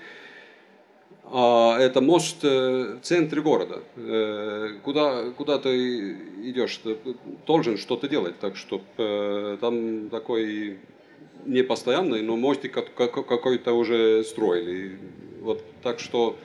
[1.29, 3.81] А это мост э, в центре города.
[3.97, 6.97] Э, куда, куда ты идешь, ты
[7.45, 8.39] должен что-то делать.
[8.39, 10.79] Так что э, там такой
[11.45, 14.97] непостоянный, но мостик какой-то уже строили.
[15.41, 16.37] Вот так что,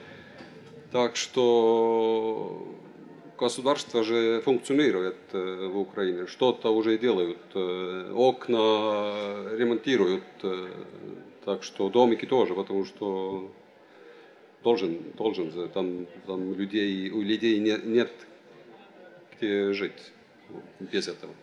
[0.91, 2.67] так что
[3.39, 10.23] государство же функционирует в Украине, что-то уже делают, окна ремонтируют,
[11.45, 13.51] так что домики тоже, потому что
[14.63, 18.11] должен, должен там, там людей, у людей нет, нет
[19.37, 20.11] где жить
[20.79, 21.33] без этого.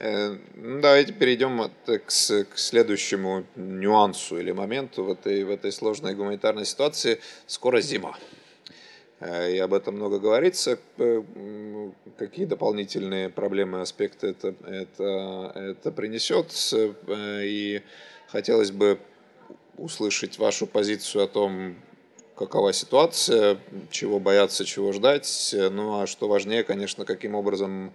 [0.00, 6.14] Э, ну, давайте перейдем к, к следующему нюансу или моменту в этой, в этой сложной
[6.14, 7.20] гуманитарной ситуации.
[7.46, 8.16] Скоро зима.
[9.20, 10.78] Э, и об этом много говорится.
[10.98, 11.22] Э,
[12.16, 16.52] какие дополнительные проблемы, аспекты это, это, это принесет.
[17.08, 17.82] И
[18.28, 18.98] хотелось бы
[19.76, 21.76] услышать вашу позицию о том,
[22.36, 23.58] какова ситуация,
[23.90, 25.54] чего бояться, чего ждать.
[25.54, 27.92] Ну а что важнее, конечно, каким образом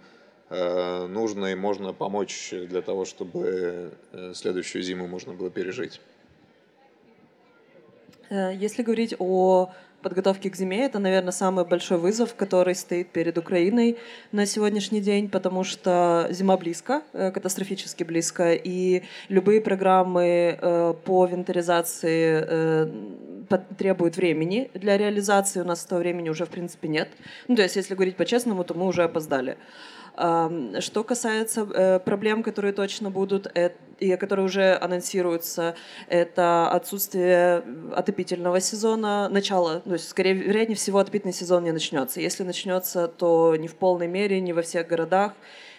[0.50, 6.00] э, нужно и можно помочь для того, чтобы э, следующую зиму можно было пережить.
[8.30, 9.72] Э, если говорить о
[10.04, 13.96] подготовки к зиме это, наверное, самый большой вызов, который стоит перед Украиной
[14.32, 21.26] на сегодняшний день, потому что зима близко, э, катастрофически близко, и любые программы э, по
[21.26, 22.90] вентаризации э,
[23.78, 25.62] требуют времени для реализации.
[25.62, 27.08] У нас этого времени уже, в принципе, нет.
[27.48, 29.56] Ну, то есть, если говорить по-честному, то мы уже опоздали.
[30.16, 33.52] Что касается э, проблем, которые точно будут,
[33.98, 35.74] и которые уже анонсируются,
[36.08, 42.20] это отсутствие отопительного сезона, начало, то есть, скорее, вероятнее всего, отопительный сезон не начнется.
[42.20, 45.32] Если начнется, то не в полной мере, не во всех городах.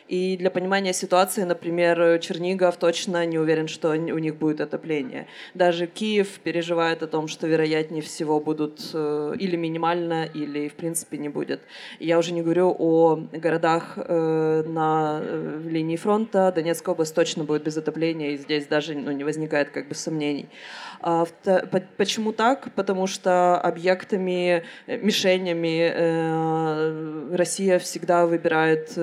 [0.07, 5.25] И для понимания ситуации, например, Чернигов точно не уверен, что у них будет отопление.
[5.55, 11.17] Даже Киев переживает о том, что вероятнее всего будут э, или минимально, или в принципе
[11.17, 11.61] не будет.
[11.99, 16.51] Я уже не говорю о городах э, на э, линии фронта.
[16.55, 20.49] Донецкая область точно будет без отопления, и здесь даже ну, не возникает как бы сомнений.
[21.01, 21.25] А,
[21.97, 22.71] почему так?
[22.75, 25.93] Потому что объектами, мишенями
[27.35, 28.97] Россия всегда выбирает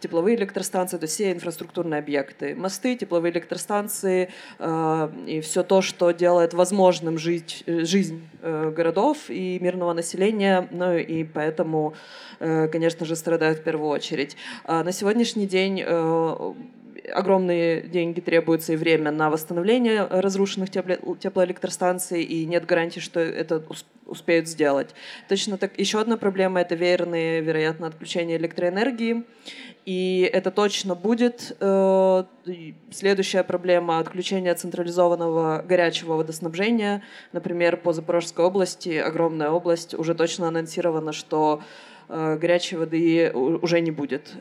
[0.00, 2.54] тепловые электростанции, то есть все инфраструктурные объекты.
[2.54, 9.58] Мосты, тепловые электростанции э, и все то, что делает возможным жить, жизнь э, городов и
[9.60, 11.94] мирного населения, ну и поэтому,
[12.38, 14.36] э, конечно же, страдают в первую очередь.
[14.64, 16.52] А на сегодняшний день э,
[17.14, 23.62] огромные деньги требуются и время на восстановление разрушенных теплоэлектростанций, и нет гарантии, что это
[24.06, 24.94] успеют сделать.
[25.28, 29.24] Точно так, еще одна проблема— это веерные, вероятно, отключения электроэнергии,
[29.84, 31.56] и это точно будет.
[31.60, 32.24] Э,
[32.90, 37.02] следующая проблема— отключение централизованного горячего водоснабжения.
[37.32, 41.62] Например, по Запорожской области, огромная область, уже точно анонсировано, что
[42.08, 44.34] э, горячей воды уже не будет.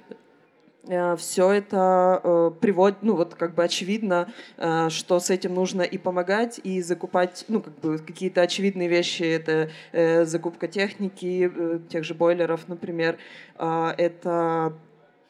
[0.87, 5.81] Э, все это э, приводит, ну вот как бы очевидно, э, что с этим нужно
[5.81, 9.69] и помогать, и закупать, ну как бы какие-то очевидные вещи, это
[10.25, 11.51] закупка техники,
[11.89, 13.17] тех же бойлеров, например,
[13.57, 14.73] это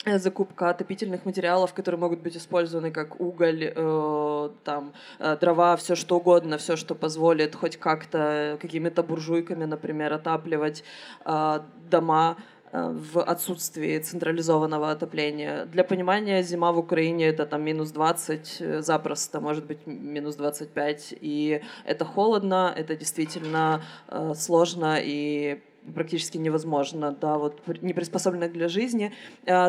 [0.05, 4.93] закупка отопительных материалов, которые могут быть использованы как уголь, э, там,
[5.41, 10.83] дрова, все что угодно, все, что позволит хоть как-то какими-то буржуйками, например, отапливать
[11.25, 12.37] э, дома.
[12.77, 15.65] Э, в отсутствии централизованного отопления.
[15.65, 21.15] Для понимания, зима в Украине это там минус 20, э, запросто может быть минус 25,
[21.21, 25.59] и это холодно, это действительно э, сложно и
[25.95, 29.13] практически невозможно, да, вот не приспособлено для жизни.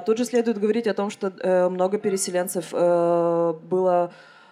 [0.05, 1.31] Тут же следует говорить о том, что
[1.71, 4.09] много переселенцев было Э,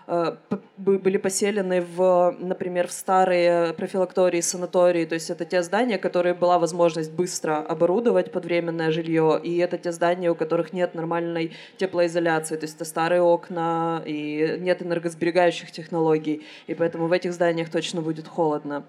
[0.06, 6.58] были поселены в, например, в старые профилактории, санатории, то есть это те здания, которые была
[6.58, 12.56] возможность быстро оборудовать под временное жилье, и это те здания, у которых нет нормальной теплоизоляции,
[12.56, 18.00] то есть это старые окна, и нет энергосберегающих технологий, и поэтому в этих зданиях точно
[18.00, 18.84] будет холодно.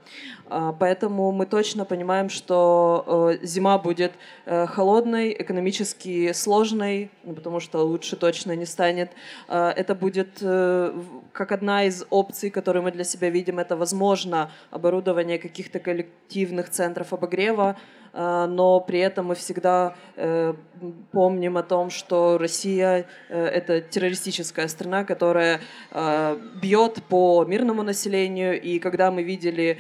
[0.49, 4.12] А, поэтому мы точно понимаем, что э, зима будет
[4.45, 9.12] э, холодной, экономически сложной, ну, потому что лучше точно не станет.
[9.47, 10.41] А, это будет
[11.32, 17.13] как одна из опций, которые мы для себя видим, это возможно оборудование каких-то коллективных центров
[17.13, 17.78] обогрева,
[18.13, 20.54] но при этом мы всегда э,
[21.12, 28.62] помним о том, что Россия э,— это террористическая страна, которая э, бьет по мирному населению,
[28.62, 29.80] и когда мы видели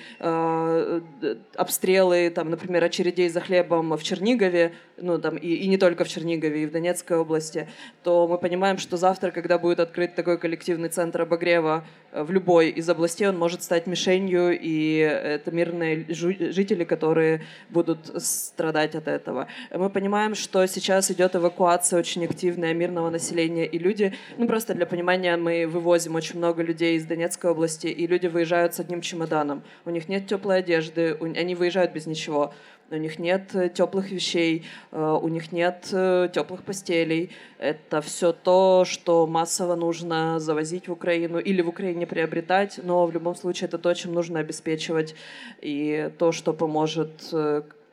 [1.55, 6.07] обстрелы, там, например, очередей за хлебом в Чернигове, ну, там, и, и не только в
[6.07, 7.67] Чернигове, и в Донецкой области,
[8.03, 12.89] то мы понимаем, что завтра, когда будет открыт такой коллективный центр обогрева в любой из
[12.89, 19.47] областей, он может стать мишенью, и это мирные жители, которые будут страдать от этого.
[19.71, 24.85] Мы понимаем, что сейчас идет эвакуация очень активная мирного населения, и люди, ну просто для
[24.85, 29.63] понимания, мы вывозим очень много людей из Донецкой области, и люди выезжают с одним чемоданом.
[29.85, 32.53] У них нет теплой одежды, они выезжают без ничего
[32.89, 37.31] у них нет э, теплых вещей, э, у них нет э, теплых постелей.
[37.59, 43.11] Это все то, что массово нужно завозить в Украину или в Украине приобретать, но в
[43.11, 45.15] любом случае это то, чем нужно обеспечивать,
[45.61, 47.11] и то, что поможет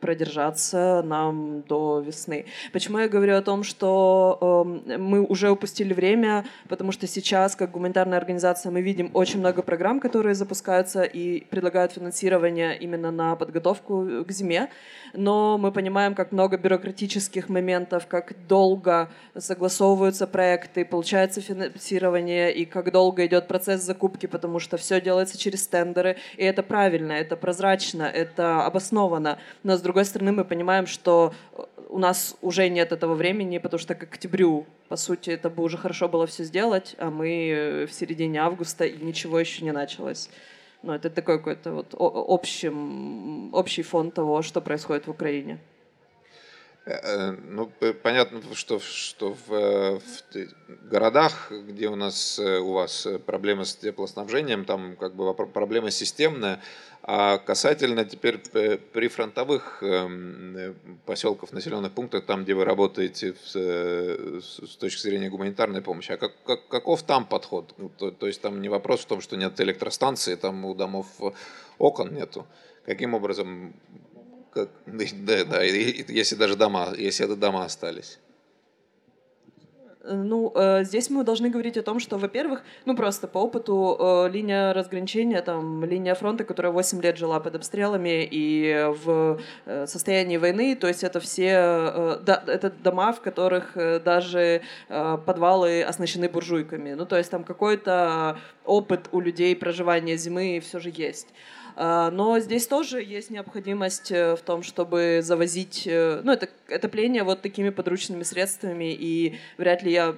[0.04, 2.44] продержаться нам до весны.
[2.72, 7.70] Почему я говорю о том, что э, мы уже упустили время, потому что сейчас, как
[7.70, 14.24] гуманитарная организация, мы видим очень много программ, которые запускаются и предлагают финансирование именно на подготовку
[14.28, 14.68] к зиме,
[15.14, 22.92] но мы понимаем, как много бюрократических моментов, как долго согласовываются проекты, получается финансирование, и как
[22.92, 28.02] долго идет процесс закупки, потому что все делается через тендеры, и это правильно, это прозрачно,
[28.02, 29.38] это обосновано.
[29.62, 31.32] Но с другой другой стороны, мы понимаем, что
[31.88, 35.78] у нас уже нет этого времени, потому что к октябрю, по сути, это бы уже
[35.78, 40.30] хорошо было все сделать, а мы в середине августа, и ничего еще не началось.
[40.82, 45.58] Ну, это такой какой-то вот общим, общий фон того, что происходит в Украине.
[46.86, 47.70] Э, э, ну,
[48.02, 54.96] понятно, что, что в, в городах, где у нас у вас проблемы с теплоснабжением, там
[54.96, 56.60] как бы проблема системная,
[57.06, 60.74] а касательно теперь прифронтовых эм,
[61.04, 66.32] поселков, населенных пунктов, там, где вы работаете э, с точки зрения гуманитарной помощи, а как,
[66.44, 67.74] как, каков там подход?
[67.76, 71.06] Ну, то, то есть там не вопрос в том, что нет электростанции, там у домов
[71.76, 72.46] окон нету.
[72.86, 73.74] Каким образом,
[74.54, 78.18] как, да, да, если даже дома, если это дома остались?
[80.06, 84.28] Ну, э, здесь мы должны говорить о том, что, во-первых, ну просто по опыту э,
[84.30, 90.36] линия разграничения, там, линия фронта, которая 8 лет жила под обстрелами и в э, состоянии
[90.36, 95.82] войны, то есть это все, э, да, это дома, в которых э, даже э, подвалы
[95.82, 96.92] оснащены буржуйками.
[96.92, 101.28] Ну, то есть там какой-то опыт у людей проживания зимы все же есть.
[101.76, 107.24] А, но здесь тоже есть необходимость э, в том, чтобы завозить э, ну, это отопление
[107.24, 110.14] вот такими подручными средствами, и вряд ли я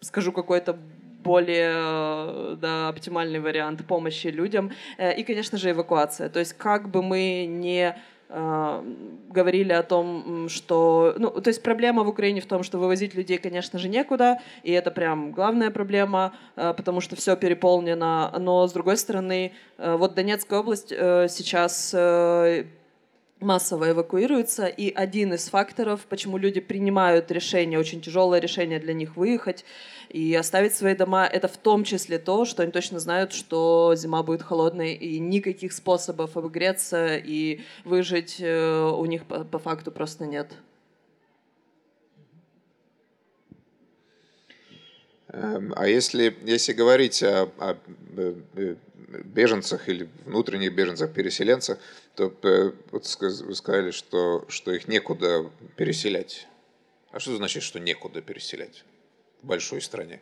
[0.00, 0.76] скажу какой-то
[1.22, 4.72] более э, да, оптимальный вариант помощи людям.
[4.98, 6.28] И, конечно же, эвакуация.
[6.28, 7.96] То есть как бы мы не
[8.28, 11.14] говорили о том, что...
[11.18, 14.72] Ну, то есть проблема в Украине в том, что вывозить людей, конечно же, некуда, и
[14.72, 18.34] это прям главная проблема, а, потому что все переполнено.
[18.38, 22.64] Но, с другой стороны, а, вот Донецкая область э, сейчас э,
[23.40, 29.16] массово эвакуируется, и один из факторов, почему люди принимают решение, очень тяжелое решение для них
[29.16, 29.64] выехать,
[30.08, 34.22] и оставить свои дома, это в том числе то, что они точно знают, что зима
[34.22, 40.26] будет холодной, и никаких способов обогреться и выжить э, у них по, по факту просто
[40.26, 40.52] нет.
[45.76, 47.76] А если, если говорить о, о
[48.16, 48.74] э, э,
[49.24, 51.78] беженцах или внутренних беженцах, переселенцах,
[52.14, 52.32] то
[52.90, 56.46] вот вы сказали, что, что их некуда переселять.
[57.12, 58.84] А что значит, что некуда переселять?
[59.44, 60.20] большой стране?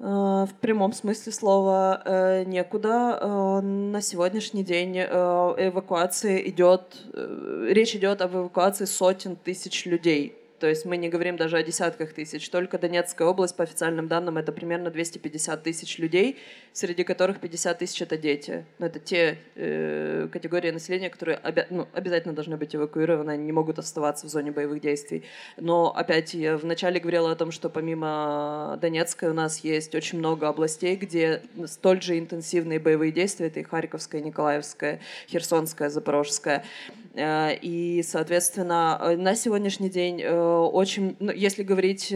[0.00, 3.18] Э, в прямом смысле слова э, некуда.
[3.20, 10.84] Э, на сегодняшний день эвакуация идет, речь идет об эвакуации сотен тысяч людей то есть
[10.84, 12.48] мы не говорим даже о десятках тысяч.
[12.48, 16.38] Только Донецкая область, по официальным данным, это примерно 250 тысяч людей,
[16.72, 18.64] среди которых 50 тысяч— это дети.
[18.78, 23.52] Но это те э, категории населения, которые обя- ну, обязательно должны быть эвакуированы, они не
[23.52, 25.24] могут оставаться в зоне боевых действий.
[25.56, 30.48] Но опять я вначале говорила о том, что помимо Донецкой у нас есть очень много
[30.48, 33.46] областей, где столь же интенсивные боевые действия.
[33.46, 36.64] Это и Харьковская, и Николаевская, Херсонская, Запорожская.
[37.18, 42.14] Э, и, соответственно, э, на сегодняшний день э, очень, ну, если говорить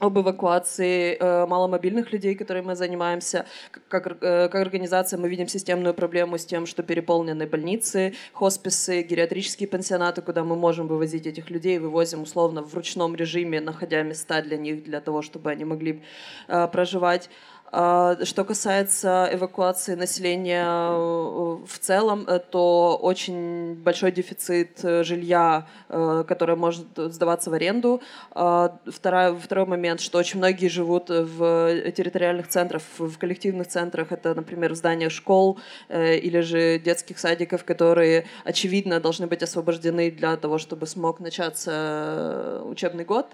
[0.00, 3.46] об эвакуации э, маломобильных людей, которыми мы занимаемся.
[3.88, 9.68] Как, э, как организация мы видим системную проблему с тем, что переполнены больницы, хосписы, гериатрические
[9.68, 14.56] пансионаты, куда мы можем вывозить этих людей, вывозим условно в ручном режиме, находя места для
[14.56, 16.02] них, для того, чтобы они могли
[16.48, 17.30] э, проживать.
[17.74, 25.66] А, что касается эвакуации населения э, в целом, э, то очень большой дефицит э, жилья,
[25.88, 28.02] которое может сдаваться в аренду.
[28.32, 34.12] А, второй, второй момент, что очень многие живут в территориальных центрах, в коллективных центрах.
[34.12, 35.58] Это, например, в зданиях школ
[35.90, 43.04] или же детских садиков, которые, очевидно, должны быть освобождены для того, чтобы смог начаться учебный
[43.04, 43.26] год.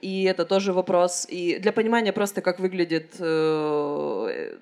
[0.00, 1.26] И это тоже вопрос.
[1.28, 3.14] И для понимания просто, как выглядит
[4.30, 4.56] э,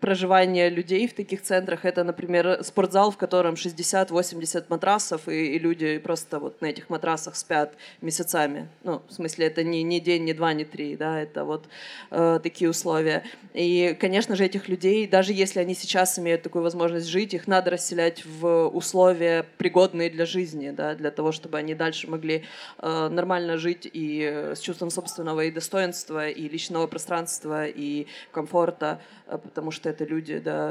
[0.00, 1.84] проживание людей в таких центрах.
[1.84, 7.36] Это, например, спортзал, в котором 60-80 матрасов, и, и люди просто вот на этих матрасах
[7.36, 8.68] спят месяцами.
[8.84, 11.66] Ну, в смысле, это не, не день, не два, не три, да, это вот
[12.10, 13.24] э, такие условия.
[13.54, 17.70] И, конечно же, этих людей, даже если они сейчас имеют такую возможность жить, их надо
[17.70, 22.44] расселять в условия, пригодные для жизни, да, для того, чтобы они дальше могли
[22.78, 29.00] э, нормально жить и э, с чувством собственного и достоинства, и личного пространства, и комфорта,
[29.26, 30.70] э, потому что это люди, да,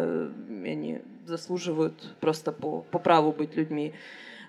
[0.49, 3.93] они заслуживают просто по, по праву быть людьми.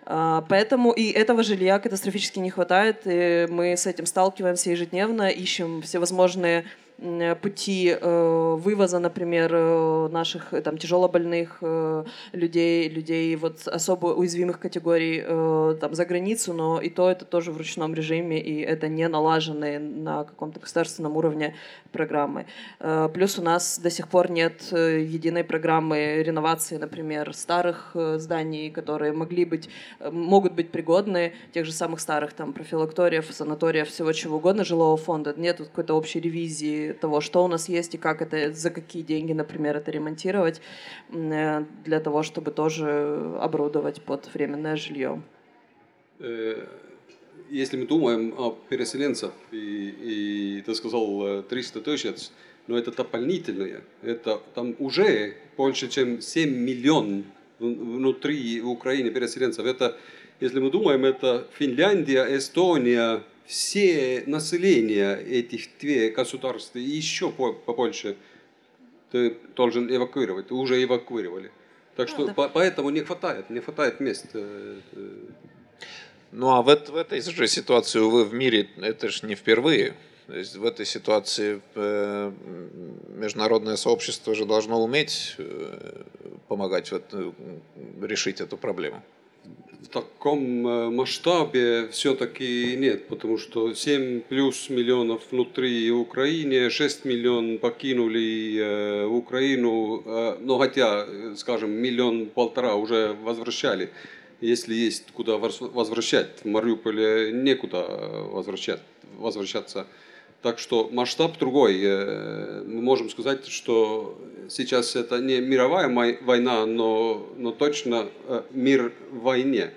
[0.05, 5.83] А, поэтому и этого жилья катастрофически не хватает, и мы с этим сталкиваемся ежедневно, ищем
[5.83, 6.65] всевозможные
[7.43, 11.63] пути э, вывоза, например, э, наших там тяжелобольных
[12.33, 15.23] людей, людей вот особо уязвимых категорий
[15.79, 19.79] там за границу, но и то это тоже в ручном режиме, и это не налаженные
[19.79, 21.55] на каком-то государственном уровне
[21.91, 22.47] программы.
[23.15, 29.45] Плюс у нас до сих пор нет единой программы реновации, например, старых зданий, которые могли
[29.45, 29.69] быть,
[30.01, 35.35] могут быть пригодны, тех же самых старых там профилакториев, санаториев, всего чего угодно жилого фонда.
[35.37, 39.33] Нет какой-то общей ревизии того, что у нас есть и как это, за какие деньги,
[39.33, 40.61] например, это ремонтировать,
[41.11, 45.23] э, для того, чтобы тоже оборудовать под временное жилье.
[46.19, 46.67] Э,
[47.51, 52.31] если мы думаем о переселенцах, и, и ты сказал 300 э, тысяч,
[52.67, 57.25] но это дополнительное, это там уже больше, чем 7 миллионов
[57.59, 59.65] внутри Украины переселенцев.
[59.67, 59.97] Это,
[60.41, 68.17] если мы думаем, это Финляндия, Эстония, все население этих две государств и еще побольше
[69.11, 71.51] ты должен эвакуировать, ты уже эвакуировали.
[71.97, 72.49] Так что да, да.
[72.49, 74.27] поэтому не хватает, не хватает мест.
[74.33, 74.79] Э,
[76.31, 79.95] ну а в, в этой же ситуации, увы, в мире это же не впервые.
[80.27, 82.33] То есть в этой ситуации э,
[83.09, 86.05] международное сообщество же должно уметь э,
[86.49, 87.13] помогать вот,
[88.01, 89.03] решить эту проблему.
[89.83, 99.05] В таком масштабе все-таки нет, потому что 7 плюс миллионов внутри Украины, 6 миллионов покинули
[99.07, 101.07] Украину, но хотя,
[101.37, 103.91] скажем, миллион полтора уже возвращали
[104.43, 106.41] если есть куда возвращать.
[106.43, 107.87] В Мариуполе некуда
[108.33, 108.81] возвращать,
[109.17, 109.87] возвращаться.
[110.43, 111.81] Так что масштаб другой.
[111.83, 114.19] Э, мы можем сказать, что
[114.51, 115.89] сейчас это не мировая
[116.21, 119.73] война, но, но точно э, мир в войне.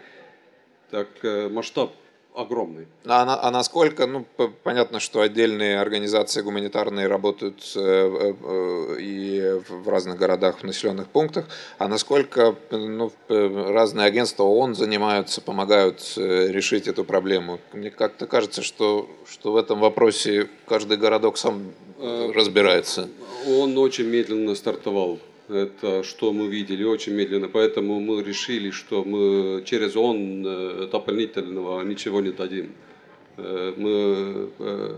[0.89, 1.93] Так э, масштаб
[2.36, 2.88] огромный.
[3.05, 4.25] А, а насколько, ну,
[4.63, 11.45] понятно, что отдельные организации гуманитарные работают э, э, и в разных городах, в населенных пунктах,
[11.77, 17.59] а насколько ну, разные агентства ООН занимаются, помогают э, решить эту проблему?
[17.73, 23.07] Мне как-то кажется, что, что в этом вопросе каждый городок сам разбирается.
[23.47, 25.19] Он очень медленно стартовал
[25.50, 31.82] это что мы видели очень медленно, поэтому мы решили, что мы через он э, дополнительного
[31.84, 32.72] ничего не дадим.
[33.38, 34.96] Э, мы э,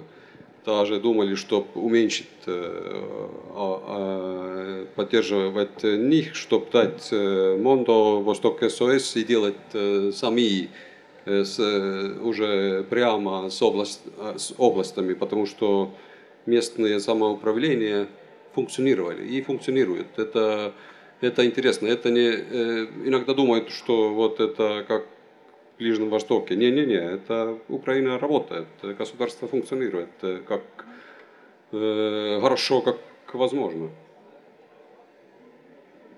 [0.66, 9.56] даже думали, чтобы уменьшить, а, а, поддерживать них, чтобы дать Мондо, Восток СОС и делать
[10.14, 10.70] сами
[11.26, 11.58] с,
[12.22, 14.02] уже прямо с, область,
[14.36, 15.94] с областями, потому что
[16.46, 18.08] местное самоуправление–
[18.58, 20.08] функционировали и функционируют.
[20.18, 20.74] Это,
[21.22, 21.88] это интересно.
[21.88, 25.04] Это не, э, иногда думают, что вот это как
[25.76, 26.56] в Ближнем Востоке.
[26.56, 30.64] Не-не-не, это Украина работает, государство функционирует э, как
[31.72, 32.98] э, хорошо, как
[33.34, 33.90] возможно.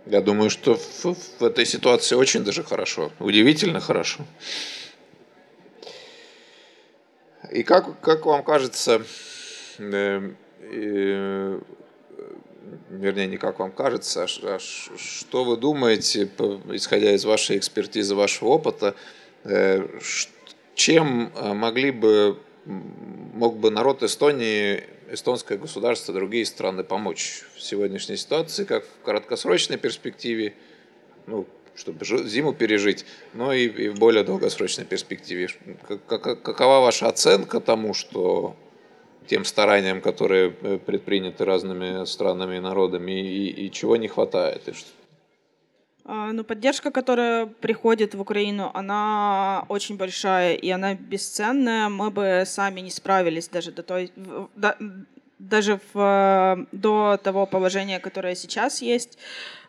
[0.06, 1.06] Я думаю, что в,
[1.40, 4.24] в этой ситуации очень даже хорошо, удивительно хорошо.
[7.52, 9.02] И как, как вам кажется,
[9.80, 10.32] э,
[10.62, 11.60] э,
[12.90, 16.30] вернее, не как вам кажется, а, а что вы думаете,
[16.72, 18.96] исходя из вашей экспертизы, вашего опыта,
[19.44, 19.88] э,
[20.76, 28.18] чем э, могли бы, мог бы народ Эстонии, эстонское государство, другие страны помочь в сегодняшней
[28.18, 30.54] ситуации, как в краткосрочной перспективе,
[31.28, 35.48] ну, чтобы зиму пережить, но и, и в более долгосрочной перспективе.
[36.08, 38.56] Какова ваша оценка тому, что
[39.30, 44.68] тем стараниям, которые э, предприняты разными странами и народами, и, и чего не хватает?
[44.68, 44.90] И что...
[46.06, 51.90] А, ну, поддержка, которая приходит в Украину, она очень большая и она бесценная.
[51.90, 54.12] Мы бы сами не справились даже до той,
[54.56, 54.76] до,
[55.38, 59.20] даже в, до того положения, которое сейчас есть.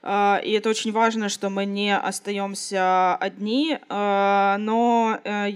[0.03, 5.51] А, и это очень важно, что мы не остаемся одни, а, но э,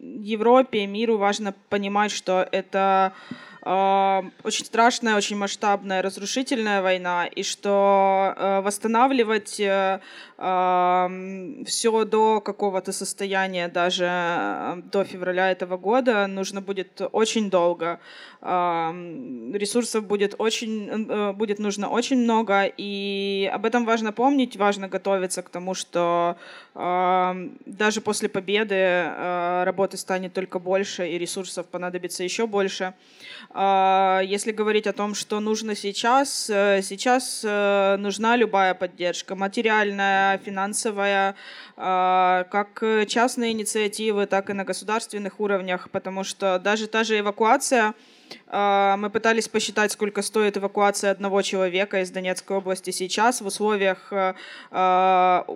[0.00, 3.12] Европе, миру важно понимать, что это
[3.62, 10.00] очень страшная, очень масштабная, разрушительная война, и что э, восстанавливать э,
[10.40, 18.00] все до какого-то состояния, даже э, до февраля этого года, нужно будет очень долго.
[18.42, 25.50] Ресурсов будет очень, будет нужно очень много, и об этом важно помнить, важно готовиться к
[25.50, 26.38] тому, что
[26.74, 29.12] даже после победы
[29.64, 32.94] работы станет только больше, и ресурсов понадобится еще больше.
[33.52, 40.29] А, если говорить о том, что нужно сейчас, э, сейчас э, нужна любая поддержка, материальная,
[40.38, 41.34] финансовая,
[41.76, 47.94] а, как частные инициативы, так и на государственных уровнях, потому что даже та же эвакуация
[48.46, 54.34] мы пытались посчитать, сколько стоит эвакуация одного человека из Донецкой области сейчас в условиях э,
[54.70, 55.46] а,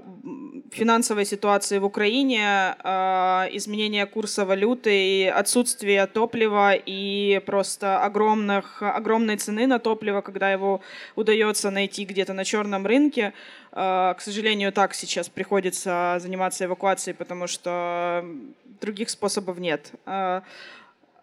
[0.70, 9.36] финансовой ситуации в Украине, а, изменения курса валюты, и отсутствия топлива и просто огромных, огромной
[9.36, 10.80] цены на топливо, когда его
[11.16, 13.32] удается найти где-то на черном рынке.
[13.72, 18.24] К сожалению, так сейчас приходится заниматься эвакуацией, потому что
[18.80, 19.90] других способов нет.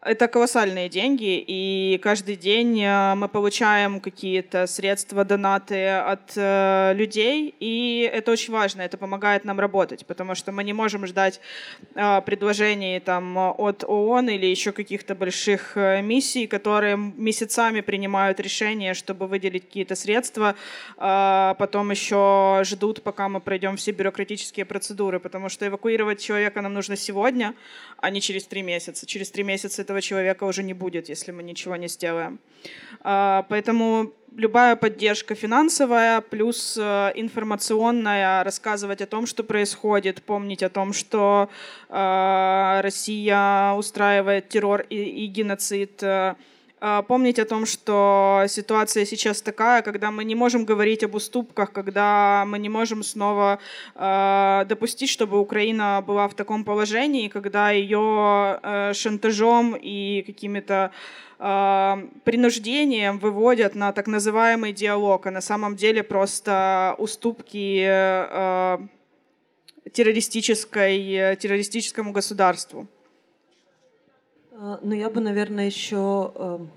[0.04, 7.54] Это колоссальные деньги, и каждый день э, мы получаем какие-то средства, донаты от э, людей,
[7.60, 11.39] и это очень важно, это помогает нам работать, потому что мы не можем ждать
[11.93, 18.95] э, предложений там, от ООН или еще каких-то больших э, миссий, которые месяцами принимают решения,
[18.95, 20.56] чтобы выделить какие-то средства,
[20.97, 26.74] э, потом еще ждут, пока мы пройдем все бюрократические процедуры, потому что эвакуировать человека нам
[26.74, 27.54] нужно сегодня,
[27.97, 29.06] а не через три месяца.
[29.06, 32.39] Через три месяца этого человека уже не будет, если мы ничего не сделаем.
[33.02, 40.70] А, поэтому любая поддержка финансовая плюс э, информационная, рассказывать о том, что происходит, помнить о
[40.70, 41.50] том, что
[41.89, 46.36] э, Россия устраивает террор и, и геноцид, э,
[47.08, 52.44] помнить о том, что ситуация сейчас такая, когда мы не можем говорить об уступках, когда
[52.48, 53.60] мы не можем снова
[53.96, 60.92] э, допустить, чтобы Украина была в таком положении, когда ее э, шантажом и какими-то
[61.38, 68.80] э, принуждением выводят на так называемый диалог, а на самом деле просто уступки э,
[69.94, 72.88] террористической, террористическому государству.
[74.64, 76.68] Ну, я бы, наверное, еще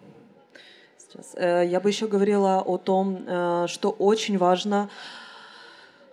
[0.97, 5.24] сейчас, я бы еще говорила о том, что очень важно Э,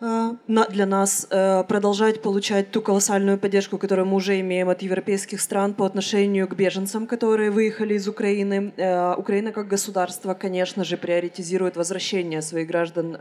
[0.02, 5.76] для нас э, продолжать получать ту колоссальную поддержку, которую мы уже имеем от европейских стран
[5.76, 8.74] по отношению к беженцам, которые выехали из Украины.
[8.78, 13.18] Э, Украина как государство, конечно же, приоритизирует возвращение своих граждан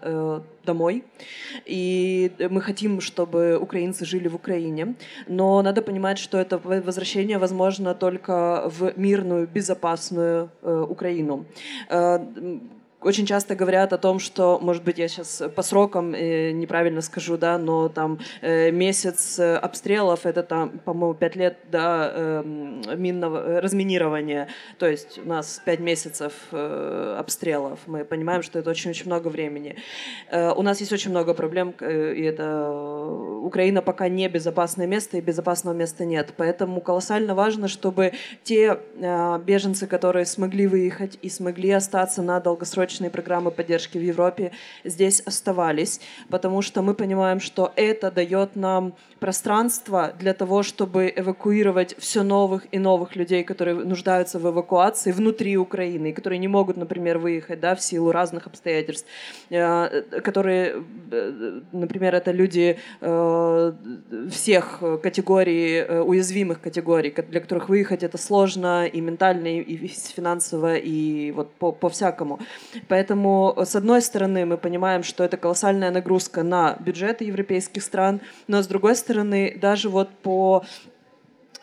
[0.64, 1.04] домой.
[1.66, 4.94] И мы хотим, чтобы украинцы жили в Украине.
[5.28, 11.44] Но надо понимать, что это возвращение возможно только в мирную, безопасную Украину
[13.02, 17.38] очень часто говорят о том, что, может быть, я сейчас по срокам э, неправильно скажу,
[17.38, 22.42] да, но там э, месяц обстрелов это там, по-моему, пять лет да, э,
[22.96, 24.48] минного разминирования.
[24.78, 27.78] То есть у нас пять месяцев э, обстрелов.
[27.86, 29.76] Мы понимаем, что это очень-очень много времени.
[30.30, 32.70] Э, у нас есть очень много проблем, э, и это
[33.42, 36.34] Украина пока не безопасное место, и безопасного места нет.
[36.36, 42.89] Поэтому колоссально важно, чтобы те э, беженцы, которые смогли выехать и смогли остаться на долгосрочном
[42.90, 44.50] долгосрочные программы поддержки в Европе
[44.84, 51.94] здесь оставались, потому что мы понимаем, что это дает нам пространство для того, чтобы эвакуировать
[51.98, 57.18] все новых и новых людей, которые нуждаются в эвакуации внутри Украины, которые не могут, например,
[57.18, 59.06] выехать да, в силу разных обстоятельств,
[59.50, 60.82] э, которые,
[61.12, 63.72] э, например, это люди э,
[64.30, 71.52] всех категорий, уязвимых категорий, для которых выехать это сложно и ментально, и финансово, и вот
[71.58, 72.38] по, по всякому.
[72.88, 78.62] Поэтому, с одной стороны, мы понимаем, что это колоссальная нагрузка на бюджеты европейских стран, но
[78.62, 80.64] с другой стороны, даже вот по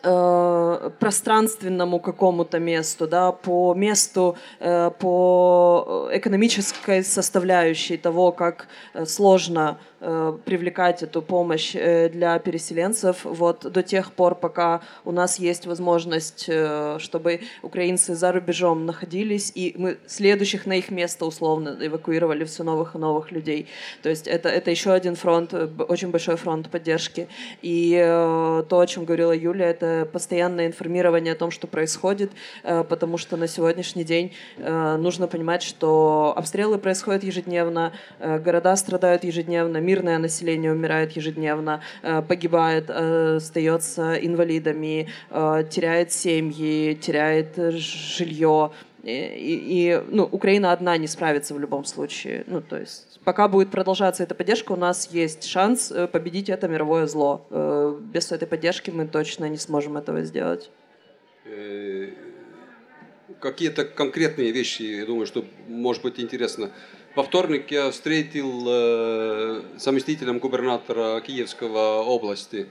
[0.02, 9.78] э, пространственному какому-то месту, да, по месту, э, по экономической составляющей того, как э, сложно
[9.97, 15.66] Э, привлекать эту помощь э, для переселенцев вот до тех пор, пока у нас есть
[15.66, 22.44] возможность, э, чтобы украинцы за рубежом находились, и мы следующих на их место условно эвакуировали
[22.44, 23.66] все новых и новых людей.
[24.02, 25.52] То есть это, это еще один фронт,
[25.88, 27.28] очень большой фронт поддержки.
[27.62, 27.96] И
[28.68, 32.30] то, о чем говорила Юля, это постоянное информирование о том, что происходит,
[32.62, 40.18] потому что на сегодняшний день нужно понимать, что обстрелы происходят ежедневно, города страдают ежедневно, мирное
[40.18, 47.56] население умирает ежедневно, э, погибает, э, остается инвалидами, э, теряет семьи, теряет
[48.16, 48.70] жилье.
[49.04, 52.44] И, и ну, Украина одна не справится в любом случае.
[52.46, 57.06] Ну, то есть, пока будет продолжаться эта поддержка, у нас есть шанс победить это мировое
[57.06, 57.46] зло.
[58.12, 60.70] Без этой поддержки мы точно не сможем этого сделать.
[63.40, 66.70] Какие-то конкретные вещи, я думаю, что может быть интересно
[67.14, 72.66] во вторник я встретил э, заместителем губернатора Киевского области.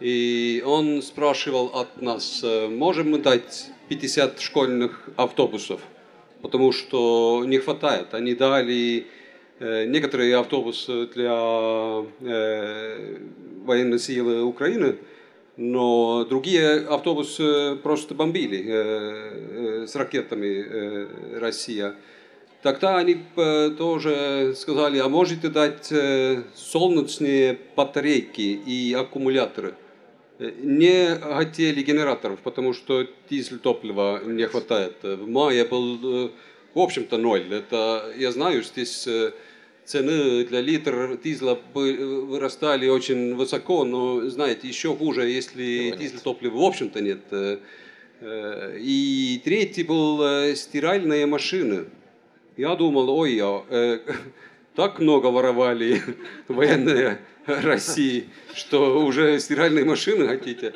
[0.00, 5.80] И он спрашивал от нас, э, можем мы дать 50 школьных автобусов,
[6.40, 8.14] потому что не хватает.
[8.14, 9.06] Они дали
[9.58, 11.34] э, некоторые автобусы для
[13.64, 14.96] военной силы Украины,
[15.56, 21.94] но другие автобусы просто бомбили с ракетами Россия.
[22.62, 29.74] Тогда они э, тоже сказали, а можете дать э, солнечные батарейки и аккумуляторы.
[30.38, 34.94] Э, не хотели генераторов, потому что дизель топлива не хватает.
[35.02, 36.30] В мае был,
[36.74, 37.52] в общем-то, ноль.
[37.52, 39.08] Это, я знаю, здесь
[39.84, 46.62] цены для литра дизеля вырастали очень высоко, но, знаете, еще хуже, если дизель топлива в
[46.62, 47.58] общем-то нет.
[48.22, 51.86] И третий был стиральные машины.
[52.56, 53.98] Я думал, ой, я, э,
[54.74, 56.02] так много воровали
[56.48, 60.74] военные России, что уже стиральные машины хотите.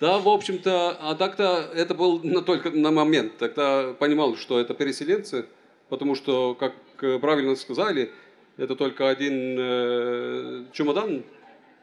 [0.00, 3.38] Да, в общем-то, а так-то это был на, только на момент.
[3.38, 5.46] Тогда понимал, что это переселенцы,
[5.88, 6.74] потому что, как
[7.20, 8.10] правильно сказали,
[8.56, 11.22] это только один э, чемодан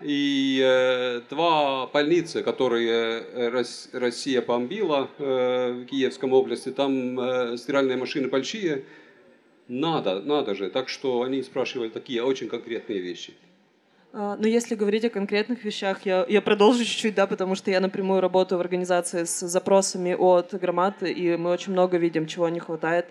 [0.01, 3.63] и э, два больницы, которые э,
[3.93, 6.69] Россия бомбила э, в Киевском области.
[6.69, 8.85] Там э, стиральные машины большие–
[9.71, 10.69] надо, надо же.
[10.69, 13.33] Так что они спрашивали такие очень конкретные вещи.
[14.13, 17.79] А, Но если говорить о конкретных вещах, я, я продолжу чуть-чуть, да, потому что я
[17.79, 22.59] напрямую работаю в организации с запросами от громад, и мы очень много видим, чего не
[22.59, 23.05] хватает.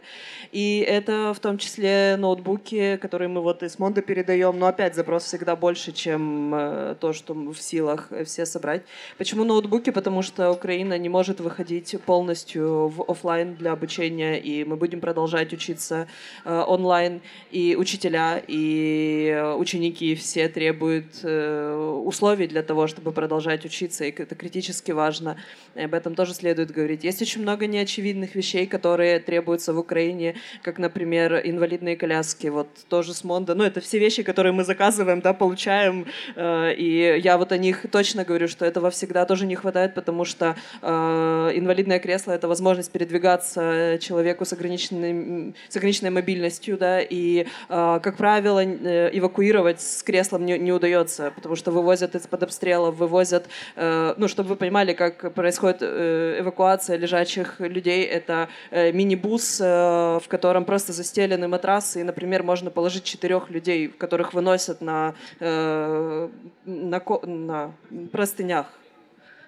[0.53, 5.25] И это в том числе ноутбуки, которые мы вот из Монда передаем, но опять запрос
[5.25, 8.83] всегда больше, чем э, то, что мы в силах все собрать.
[9.17, 9.91] Почему ноутбуки?
[9.91, 15.55] Потому что Украина не может выходить полностью в офлайн для обучения, и мы будем продолжать
[15.55, 16.09] учиться
[16.45, 23.65] э, онлайн, и учителя, и ученики все требуют требует э, условий для того, чтобы продолжать
[23.65, 25.37] учиться, и это критически важно.
[25.75, 27.05] И об этом тоже следует говорить.
[27.05, 32.49] Есть очень много неочевидных вещей, которые требуются в Украине, как, например, инвалидные коляски.
[32.49, 33.55] Вот тоже с Монда.
[33.55, 36.07] Ну, это все вещи, которые мы заказываем, да, получаем.
[36.37, 40.25] Э, и я вот о них точно говорю, что этого всегда тоже не хватает, потому
[40.25, 47.47] что э, инвалидное кресло— это возможность передвигаться человеку с, ограниченной, с ограниченной мобильностью, да, и,
[47.69, 54.15] как правило, эвакуировать с креслом не, не удается, потому что вывозят из-под обстрелов, вывозят, э,
[54.17, 60.65] ну, чтобы вы понимали, как происходит э, эвакуация лежачих людей, это э, мини-бус, в котором
[60.65, 66.21] просто застелены матрасы, и, например, можно положить четырех людей, которых выносят на, на,
[66.65, 67.73] на
[68.13, 68.67] простынях.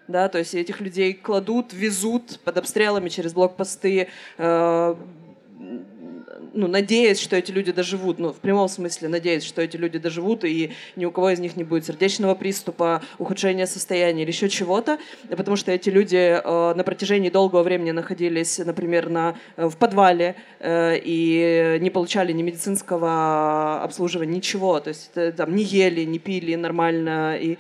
[0.09, 4.09] Да, то есть этих людей кладут, везут под обстрелами через блокпосты,
[6.55, 10.45] ну, надеясь, что эти люди доживут, ну, в прямом смысле надеясь, что эти люди доживут,
[10.45, 14.99] и ни у кого из них не будет сердечного приступа, ухудшения состояния или еще чего-то,
[15.31, 20.37] потому что эти люди э, на протяжении долгого времени находились, например, на, э, в подвале
[20.61, 26.19] э, и не получали ни медицинского обслуживания, ничего, то есть э, там не ели, не
[26.19, 27.59] пили нормально, и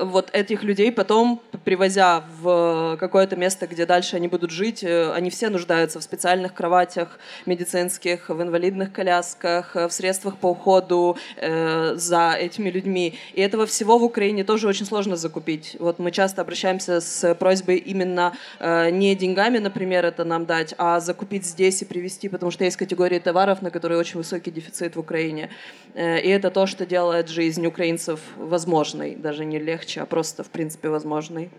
[0.00, 5.30] вот этих людей потом, привозя в какое-то место, где дальше они будут жить, э, они
[5.30, 11.94] все нуждаются в специальных кроватях медицинских, в инвалидных колясках, э, в средствах по уходу э,
[11.96, 13.14] за этими людьми.
[13.32, 15.76] И этого всего в Украине тоже очень сложно закупить.
[15.78, 21.00] Вот мы часто обращаемся с просьбой именно э, не деньгами, например, это нам дать, а
[21.00, 25.00] закупить здесь и привезти, потому что есть категории товаров, на которые очень высокий дефицит в
[25.00, 25.50] Украине.
[25.94, 30.50] Э, и это то, что делает жизнь украинцев возможной, даже не lehče, a просто в
[30.50, 31.50] принципе возможный.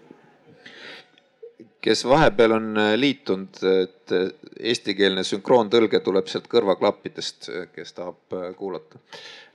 [1.86, 4.30] kes vahepeal on äh, liitunud, et äh,
[4.72, 9.02] eestikeelne sünkroontõlge tuleb sealt kõrvaklappidest, äh, kes tahab kuulata.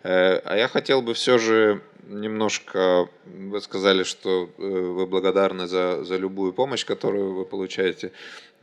[0.02, 6.54] А я хотел бы все же немножко, вы сказали, что вы благодарны за, за любую
[6.54, 8.10] помощь, которую вы получаете.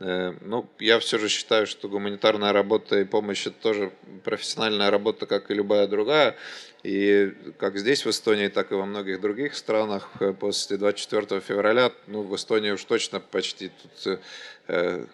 [0.00, 3.92] Ну, я все же считаю, что гуманитарная работа и помощь это тоже
[4.24, 6.36] профессиональная работа, как и любая другая.
[6.84, 11.92] И как здесь, в Эстонии, так и во многих других странах э, после 24 февраля,
[12.06, 14.18] ну, в Эстонии уж точно почти тут э,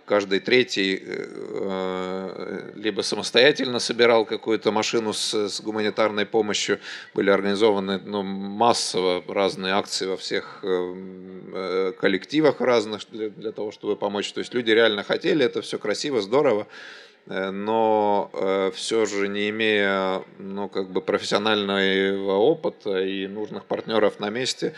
[0.04, 6.80] каждый третий э, либо самостоятельно собирал какую-то машину с, с гуманитарной помощью,
[7.14, 10.64] были организованы ну, массово разные акции во всех
[12.00, 14.32] коллективах разных для, для того, чтобы помочь.
[14.32, 16.66] То есть люди реально хотели, это все красиво, здорово.
[17.26, 24.20] Э, но э, все же не имея ну, как бы профессионального опыта и нужных партнеров
[24.20, 24.74] на месте, э,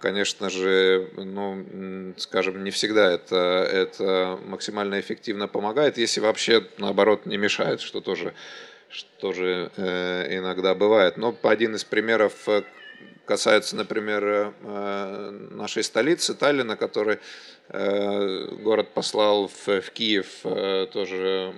[0.00, 7.36] конечно же, ну, скажем, не всегда это, это максимально эффективно помогает, если вообще, наоборот, не
[7.36, 8.32] мешает, что тоже,
[8.88, 11.16] что же иногда бывает.
[11.16, 12.46] Но один из примеров
[13.30, 14.52] касается, например,
[15.52, 17.20] нашей столицы Таллина, который
[17.72, 21.54] Э, город послал в, в Киев э, тоже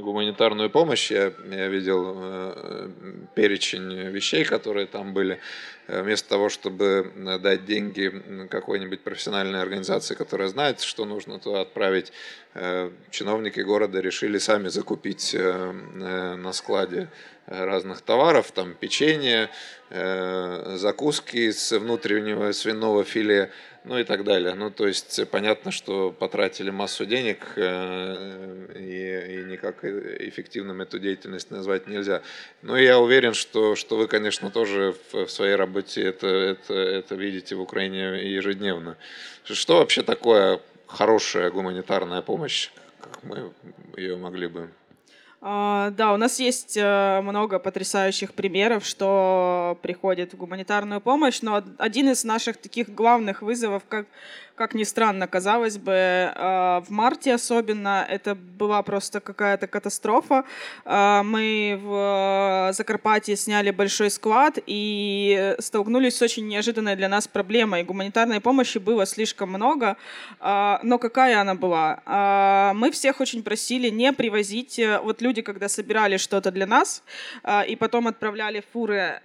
[0.00, 1.10] гуманитарную помощь.
[1.10, 2.88] Я, я видел э,
[3.34, 5.40] перечень вещей, которые там были.
[5.88, 12.12] Вместо того, чтобы дать деньги какой-нибудь профессиональной организации, которая знает, что нужно туда отправить,
[13.12, 17.08] чиновники города решили сами закупить на складе
[17.46, 19.48] разных товаров, там печенье,
[19.88, 23.50] закуски из внутреннего свиного филе,
[23.84, 24.54] ну и так далее.
[24.54, 31.50] Ну, то есть понятно, что потратили массу денег, э, и, и никак эффективным эту деятельность
[31.50, 32.22] назвать нельзя.
[32.62, 37.14] Но я уверен, что, что вы, конечно, тоже в, в своей работе это, это, это
[37.14, 38.96] видите в Украине ежедневно.
[39.44, 43.52] Что вообще такое хорошая гуманитарная помощь, как мы
[43.96, 44.68] ее могли бы
[45.46, 51.62] Uh, да, у нас есть uh, много потрясающих примеров, что приходит в гуманитарную помощь, но
[51.78, 54.06] один из наших таких главных вызовов, как
[54.56, 60.44] как ни странно, казалось бы, э, в марте особенно это была просто какая-то катастрофа.
[60.84, 67.84] Э, мы в Закарпатье сняли большой склад и столкнулись с очень неожиданной для нас проблемой.
[67.84, 69.96] Гуманитарной помощи было слишком много,
[70.40, 72.72] но какая она была?
[72.74, 77.02] Мы всех очень просили не привозить, вот люди, когда собирали что-то для нас
[77.68, 79.20] и потом отправляли фуры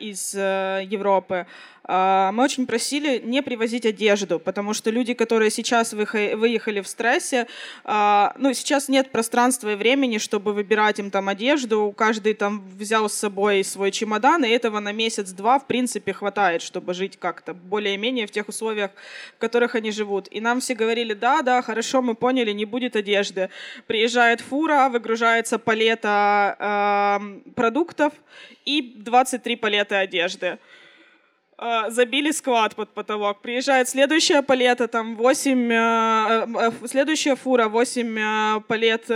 [0.00, 1.46] из Европы,
[1.88, 7.46] мы очень просили не привозить одежду, потому что люди, которые сейчас выехали в стрессе,
[7.84, 11.94] а, ну, сейчас нет пространства и времени, чтобы выбирать им там одежду.
[11.96, 16.92] Каждый там взял с собой свой чемодан, и этого на месяц-два, в принципе, хватает, чтобы
[16.92, 18.90] жить как-то более-менее в тех условиях,
[19.36, 20.28] в которых они живут.
[20.30, 23.48] И нам все говорили, да, да, хорошо, мы поняли, не будет одежды.
[23.86, 27.20] Приезжает фура, выгружается палета
[27.54, 28.12] продуктов
[28.66, 30.58] и 23 палеты одежды.
[31.60, 33.40] А, забили склад под потолок.
[33.40, 39.06] Приезжает следующая палета, там 8, э, э, следующая фура, 8 э, палет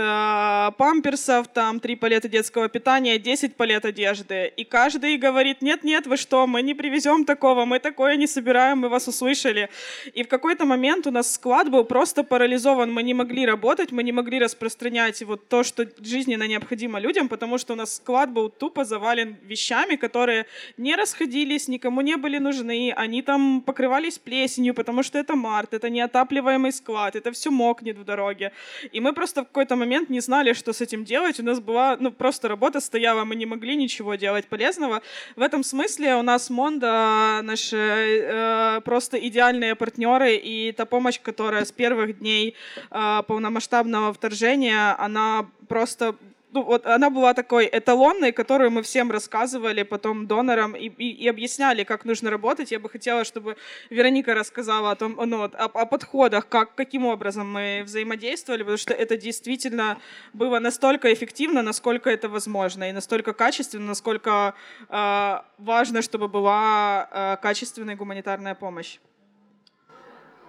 [0.77, 4.51] памперсов, там 3 палета детского питания, 10 палет одежды.
[4.57, 8.89] И каждый говорит, нет-нет, вы что, мы не привезем такого, мы такое не собираем, мы
[8.89, 9.69] вас услышали.
[10.13, 14.03] И в какой-то момент у нас склад был просто парализован, мы не могли работать, мы
[14.03, 18.49] не могли распространять вот то, что жизненно необходимо людям, потому что у нас склад был
[18.49, 24.73] тупо завален вещами, которые не расходились, никому не были были нужны, они там покрывались плесенью,
[24.73, 28.51] потому что это март, это неотапливаемый склад, это все мокнет в дороге.
[28.95, 31.39] И мы просто в какой-то момент не знали, что с этим делать.
[31.39, 35.01] У нас была, ну, просто работа стояла, мы не могли ничего делать полезного.
[35.35, 41.63] В этом смысле у нас Монда, наши э, просто идеальные партнеры, и та помощь, которая
[41.63, 42.55] с первых дней
[42.91, 46.15] э, полномасштабного вторжения, она просто
[46.53, 51.27] ну, вот она была такой эталонной, которую мы всем рассказывали потом донорам и, и, и
[51.27, 52.71] объясняли, как нужно работать.
[52.71, 53.57] Я бы хотела, чтобы
[53.89, 58.93] Вероника рассказала о том, ну, о, о подходах, как, каким образом мы взаимодействовали, потому что
[58.93, 59.97] это действительно
[60.33, 64.53] было настолько эффективно, насколько это возможно, и настолько качественно, насколько
[64.89, 68.99] э, важно, чтобы была э, качественная гуманитарная помощь.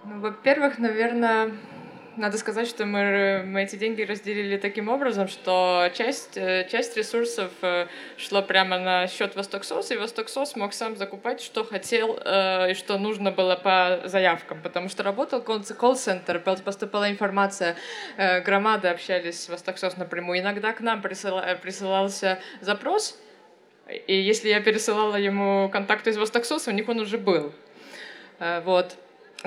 [0.03, 1.51] Ну, во-первых, наверное,
[2.17, 7.51] надо сказать, что мы, мы эти деньги разделили таким образом, что часть, э, часть ресурсов
[7.61, 7.87] э,
[8.17, 12.97] шло прямо на счет Востоксос, и Востоксос мог сам закупать, что хотел э, и что
[12.97, 17.75] нужно было по заявкам, потому что работал колл-центр, поступала информация,
[18.17, 20.39] громады общались с Востоксос напрямую.
[20.39, 23.19] Иногда к нам присылался запрос,
[24.07, 27.53] и если я пересылала ему контакты из Востоксоса, у них он уже был.
[28.39, 28.97] Вот.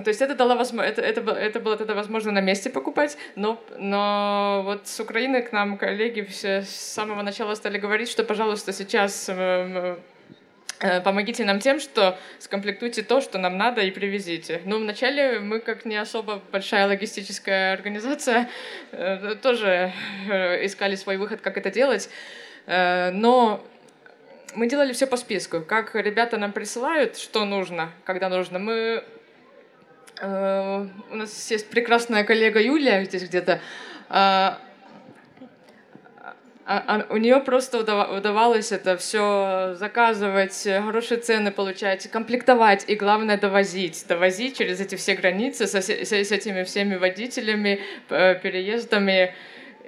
[0.05, 3.61] То есть это, дало возможность, это, это, это было тогда возможно на месте покупать, но,
[3.79, 8.73] но вот с Украины к нам коллеги все с самого начала стали говорить, что, пожалуйста,
[8.73, 9.97] сейчас э,
[10.81, 14.61] э, помогите нам тем, что скомплектуйте то, что нам надо, и привезите.
[14.65, 18.49] Ну, вначале мы, как не особо большая логистическая организация,
[18.93, 19.93] э, тоже
[20.63, 22.09] искали свой выход, как это делать,
[22.67, 23.65] но
[24.55, 25.63] мы делали все по списку.
[25.63, 29.03] Как ребята нам присылают, что нужно, когда нужно, мы
[30.21, 33.61] у нас есть прекрасная коллега Юлия здесь где-то.
[34.09, 34.59] А,
[36.67, 43.39] а, а у нее просто удавалось это все заказывать, хорошие цены получать, комплектовать и, главное,
[43.39, 44.05] довозить.
[44.09, 49.35] Довозить через эти все границы с, с, с этими всеми водителями, переездами.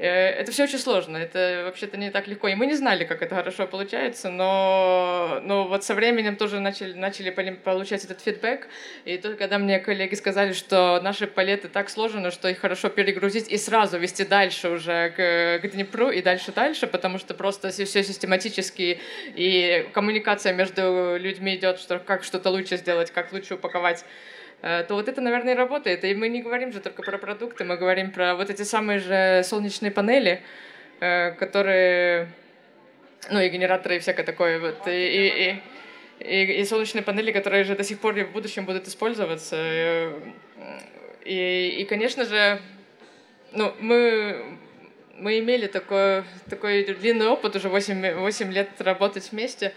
[0.01, 2.49] Э, это все очень сложно, это вообще-то не так легко.
[2.49, 6.95] И мы не знали, как это хорошо получается, но, но вот со временем тоже начали,
[6.95, 8.67] начали получать этот фидбэк.
[9.05, 13.53] И только когда мне коллеги сказали, что наши палеты так сложены, что их хорошо перегрузить
[13.53, 19.01] и сразу вести дальше уже к, к Днепру и дальше-дальше, потому что просто все систематически
[19.35, 24.07] и коммуникация между людьми идет, что как что-то лучше сделать, как лучше упаковать
[24.61, 26.05] то вот это, наверное, и работает.
[26.05, 29.43] И мы не говорим же только про продукты, мы говорим про вот эти самые же
[29.43, 30.43] солнечные панели,
[31.01, 32.29] э, которые,
[33.31, 34.59] ну и генераторы и всякое такое.
[34.59, 35.63] Вот, и, и,
[36.21, 39.57] и, и солнечные панели, которые же до сих пор и в будущем будут использоваться.
[41.25, 42.61] И, и конечно же,
[43.53, 44.59] ну, мы,
[45.17, 49.73] мы имели такой, такой длинный опыт, уже 8, 8 лет работать вместе.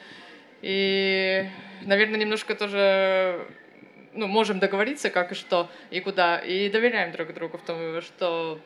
[0.62, 1.46] И,
[1.86, 3.48] наверное, немножко тоже
[4.14, 8.60] ну, можем договориться, как и что, и куда, и доверяем друг другу в том, что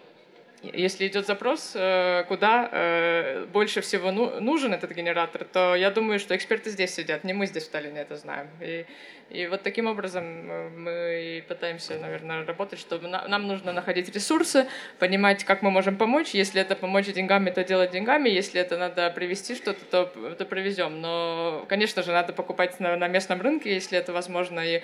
[0.64, 6.18] если идет запрос, э, куда э, больше всего ну, нужен этот генератор, то я думаю,
[6.20, 8.48] что эксперты здесь сидят, не мы здесь в Сталине это знаем.
[8.60, 8.86] И,
[9.30, 14.68] и вот таким образом э, мы пытаемся, наверное, работать, чтобы нам нужно находить ресурсы,
[14.98, 16.32] понимать, как мы можем помочь.
[16.32, 18.28] Если это помочь деньгами, то делать деньгами.
[18.28, 21.02] Если это надо привезти что-то, то, то привезем.
[21.02, 24.60] Но, конечно же, надо покупать на, на местном рынке, если это возможно.
[24.60, 24.82] И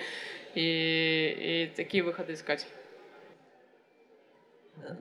[0.54, 2.66] и, и такие выходы искать.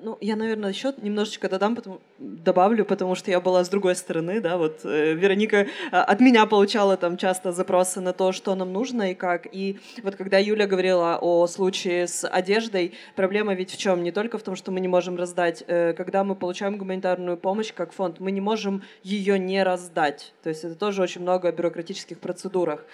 [0.02, 4.40] Ну, я, наверное, еще немножечко додам, потому, добавлю, потому что я была с другой стороны,
[4.40, 8.72] да, вот э, Вероника э, от меня получала там часто запросы на то, что нам
[8.72, 9.48] нужно и как.
[9.52, 14.04] И вот когда Юля говорила о случае с одеждой, проблема ведь в чем?
[14.04, 15.64] Не только в том, что мы не можем раздать.
[15.68, 20.34] Э, когда мы получаем гуманитарную помощь как фонд, мы не можем ее не раздать.
[20.44, 22.86] То есть это тоже очень много о бюрократических процедурах.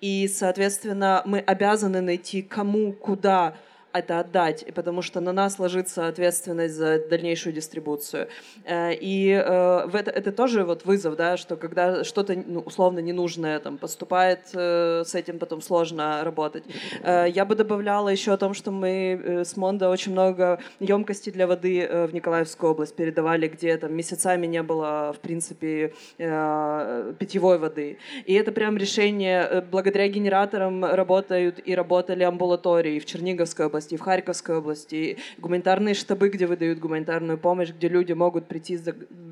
[0.00, 3.56] И, соответственно, мы обязаны найти кому, куда
[3.92, 8.28] это отдать, потому что на нас ложится ответственность за дальнейшую дистрибуцию.
[8.64, 13.58] Э, и э, это, это тоже вот вызов, да, что когда что-то ну, условно ненужное
[13.60, 16.64] там поступает, э, с этим потом сложно работать.
[17.04, 21.88] Я бы добавляла еще о том, что мы с Мондо очень много емкостей для воды
[22.08, 27.98] в Николаевскую область передавали, где там месяцами не было, в принципе, питьевой воды.
[28.26, 34.00] И это прям решение, благодаря генераторам работают и работали амбулатории в Черниговской области, области, в
[34.00, 38.78] Харьковской области, гуманитарные штабы, где выдают гуманитарную помощь, где люди могут прийти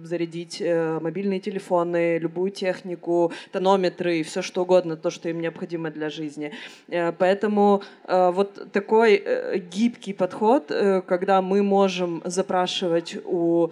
[0.05, 5.90] зарядить э, мобильные телефоны, любую технику, тонометры и все что угодно, то, что им необходимо
[5.90, 6.53] для жизни.
[6.88, 9.24] Э, поэтому э, вот такой
[9.70, 10.72] гибкий подход,
[11.07, 13.70] когда мы можем запрашивать у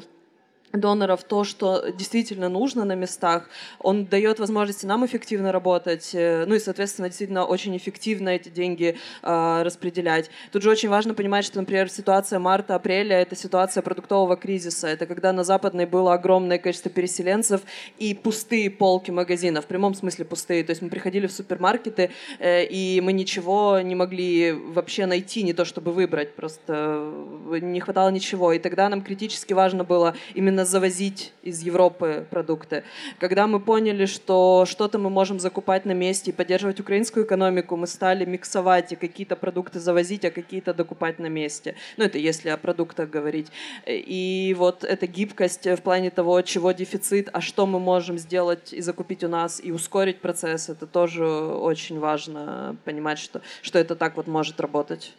[0.75, 3.49] доноров то, что действительно нужно на местах.
[3.79, 8.97] Он дает возможности нам эффективно работать, э, ну и, соответственно, действительно очень эффективно эти деньги
[9.22, 10.31] э, распределять.
[10.53, 14.89] Тут же очень важно понимать, что, например, ситуация марта-апреля— это ситуация продуктового кризиса.
[14.89, 17.62] Это когда на Западной было огромное количество переселенцев
[17.99, 20.64] и пустые полки магазинов, в прямом смысле пустые.
[20.64, 25.53] То есть мы приходили в супермаркеты, э, и мы ничего не могли вообще найти, не
[25.53, 27.12] то чтобы выбрать, просто
[27.51, 28.53] не хватало ничего.
[28.53, 32.85] И тогда нам критически важно было именно завозить из Европы продукты.
[33.19, 37.87] Когда мы поняли, что что-то мы можем закупать на месте и поддерживать украинскую экономику, мы
[37.87, 41.75] стали миксовать и какие-то продукты завозить, а какие-то докупать на месте.
[41.97, 43.49] Ну, это если о продуктах говорить.
[43.87, 48.81] И вот эта гибкость в плане того, чего дефицит, а что мы можем сделать и
[48.81, 54.17] закупить у нас, и ускорить процесс, это тоже очень важно понимать, что, что это так
[54.17, 55.15] вот может работать.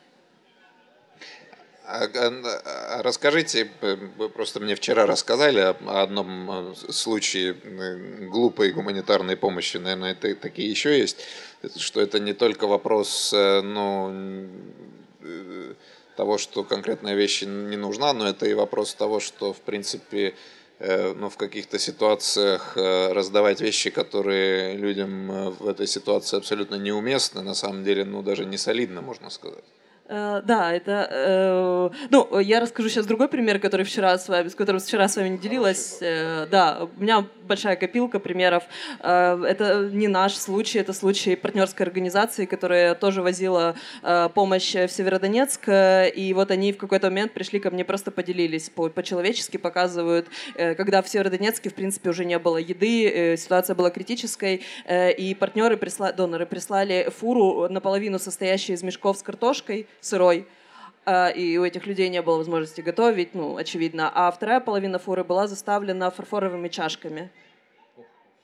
[1.88, 3.70] А, а, расскажите,
[4.18, 10.34] вы просто мне вчера рассказали о одном э, случае э, глупой гуманитарной помощи, наверное, это,
[10.36, 11.24] такие еще есть,
[11.76, 14.48] что это не только вопрос э, ну,
[16.16, 20.34] того, что конкретная вещь не нужна, но это и вопрос того, что, в принципе,
[20.80, 27.84] ну, в каких-то ситуациях раздавать вещи, которые людям в этой ситуации абсолютно неуместны, на самом
[27.84, 29.64] деле, ну, даже не солидно, можно сказать.
[30.08, 31.08] Э, да, это...
[31.10, 35.16] Э, ну, я расскажу сейчас другой пример, который вчера с вами, с которым вчера с
[35.16, 35.98] вами не делилась.
[36.02, 38.64] Э, да, у меня большая копилка примеров.
[39.00, 43.76] Это не наш случай, это случай партнерской организации, которая тоже возила
[44.34, 45.62] помощь в Северодонецк.
[45.68, 51.08] И вот они в какой-то момент пришли ко мне, просто поделились по-человечески, показывают, когда в
[51.08, 56.14] Северодонецке, в принципе, уже не было еды, ситуация была критической, и партнеры, присла...
[56.14, 60.48] доноры прислали фуру наполовину состоящую из мешков с картошкой, сырой,
[61.06, 64.12] а, и у этих людей не было возможности готовить, ну, очевидно.
[64.14, 67.32] А вторая половина фуры была заставлена фарфоровыми чашками.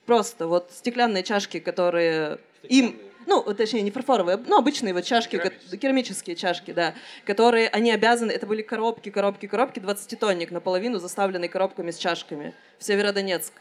[0.06, 5.78] Просто вот стеклянные чашки, которые им, ну, точнее, не фарфоровые, ну, обычные вот чашки, керамические,
[5.78, 6.94] керамические чашки, да,
[7.24, 12.84] которые они обязаны, это были коробки, коробки, коробки, 20-тонник наполовину заставленные коробками с чашками в
[12.84, 13.52] Северодонецк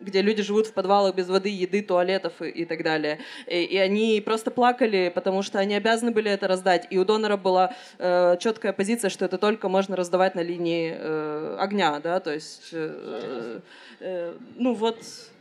[0.00, 3.18] где люди живут в подвалах без воды, еды, туалетов и, и так далее.
[3.46, 6.86] И, и они просто плакали, потому что они обязаны были это раздать.
[6.90, 11.56] И у донора была э, четкая позиция, что это только можно раздавать на линии э,
[11.58, 13.60] огня, да, то есть, э,
[14.00, 14.98] э, ну вот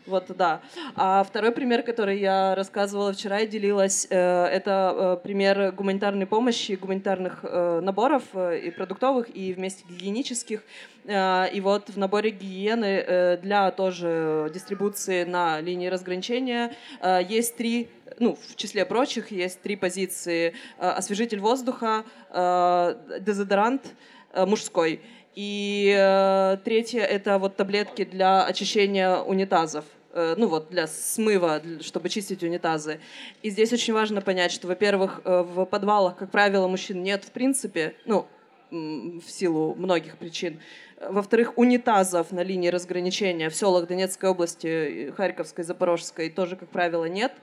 [0.10, 0.62] вот, да.
[0.96, 6.74] А второй пример, который я рассказывала вчера и делилась, э, это э, пример гуманитарной помощи,
[6.74, 10.64] гуманитарных э, наборов и продуктовых, и вместе гигиенических.
[11.06, 16.76] И вот в наборе гигиены для тоже дистрибуции на линии разграничения
[17.28, 17.90] есть три
[18.20, 20.54] ну, в числе прочих, есть три позиции.
[20.78, 23.96] Освежитель воздуха, дезодорант
[24.36, 25.02] мужской.
[25.34, 29.86] И третье это вот таблетки для очищения унитазов.
[30.12, 33.00] Э, ну вот, для смыва, чтобы чистить унитазы.
[33.44, 37.32] И здесь очень важно понять, что, во-первых, э, в подвалах, как правило, мужчин нет в
[37.32, 38.28] принципе, ну,
[38.72, 40.60] в силу многих причин.
[41.02, 47.34] Во-вторых, унитазов на линии разграничения в селах Донецкой области, Харьковской, Запорожской тоже, как правило, нет.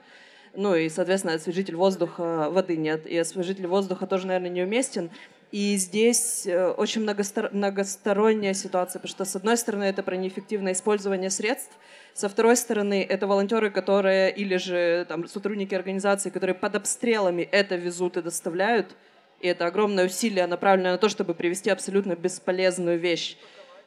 [0.53, 3.05] Ну и, соответственно, освежитель воздуха, воды нет.
[3.05, 5.11] И освежитель воздуха тоже, наверное, неуместен.
[5.51, 10.73] И здесь э, очень многостор- многосторонняя ситуация, потому что, с одной стороны, это про неэффективное
[10.73, 11.77] использование средств,
[12.17, 17.75] со второй стороны, это волонтеры, которые, или же там, сотрудники организации, которые под обстрелами это
[17.75, 18.95] везут и доставляют,
[19.39, 23.37] и это огромное усилие, направленное на то, чтобы привести абсолютно бесполезную вещь,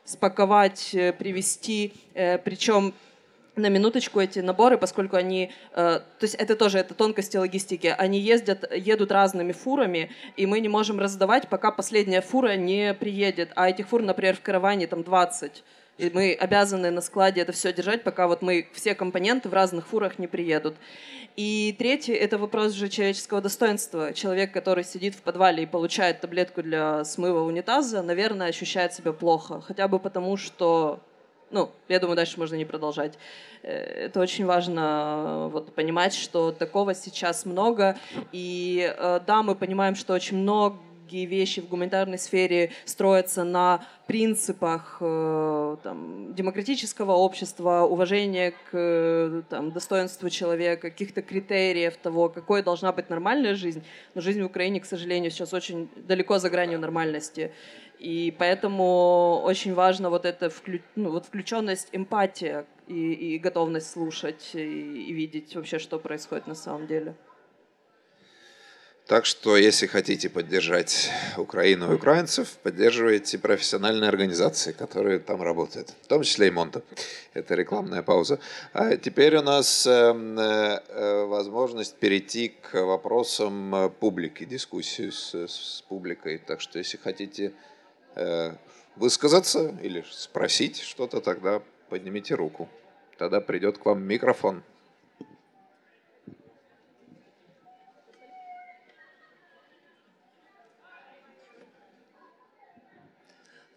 [0.05, 2.95] спаковать, э, привести, э, причем
[3.57, 8.21] на минуточку эти наборы, поскольку они, э, то есть это тоже это тонкости логистики, они
[8.21, 13.69] ездят, едут разными фурами, и мы не можем раздавать, пока последняя фура не приедет, а
[13.69, 15.65] этих фур, например, в караване там 20.
[16.01, 19.87] И мы обязаны на складе это все держать, пока вот мы все компоненты в разных
[19.87, 20.77] фурах не приедут.
[21.37, 24.15] И третье— это вопрос же человеческого достоинства.
[24.15, 29.61] Человек, который сидит в подвале и получает таблетку для смыва унитаза, наверное, ощущает себя плохо.
[29.61, 31.01] Хотя бы потому, что
[31.51, 33.19] ну, я думаю, дальше можно не продолжать.
[33.63, 33.73] Э,
[34.07, 37.99] это очень важно вот, понимать, что такого сейчас много.
[38.33, 40.79] И э, да, мы понимаем, что очень много
[41.11, 49.73] многие вещи в гуманитарной сфере строятся на принципах э, там, демократического общества, уважения к там,
[49.73, 53.83] достоинству человека, каких-то критериев того, какой должна быть нормальная жизнь.
[54.15, 57.51] Но жизнь в Украине, к сожалению, сейчас очень далеко за гранью нормальности.
[57.99, 60.79] И поэтому очень важно вот эта вклю...
[60.97, 66.55] ну, вот включенность, эмпатия и, и готовность слушать и, и видеть вообще, что происходит на
[66.55, 67.15] самом деле.
[69.11, 76.07] Так что, если хотите поддержать Украину и украинцев, поддерживайте профессиональные организации, которые там работают, в
[76.07, 76.85] том числе и Монта.
[77.35, 78.39] Это рекламная пауза.
[78.73, 85.85] А теперь у нас э, э, возможность перейти к вопросам э, публики, дискуссию с, с
[85.89, 86.39] публикой.
[86.39, 87.53] Так что, если хотите
[88.95, 92.69] высказаться или спросить что-то, тогда поднимите руку.
[93.19, 94.63] Тогда придет к вам микрофон.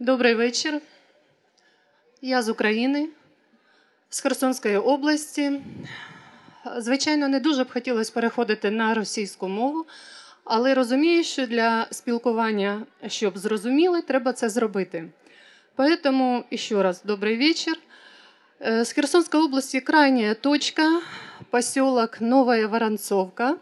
[0.03, 0.81] Добрий вечір.
[2.23, 3.09] Я з України,
[4.11, 5.61] з Херсонської області.
[6.77, 9.87] Звичайно, не дуже б хотілося переходити на російську мову,
[10.45, 15.09] але розумію, що для спілкування, щоб зрозуміли, треба це зробити.
[15.77, 17.79] Поэтому еще раз добрый вечер.
[18.61, 21.01] С Херсонской области крайняя точка,
[21.51, 23.57] поселок Новая Воронцовка.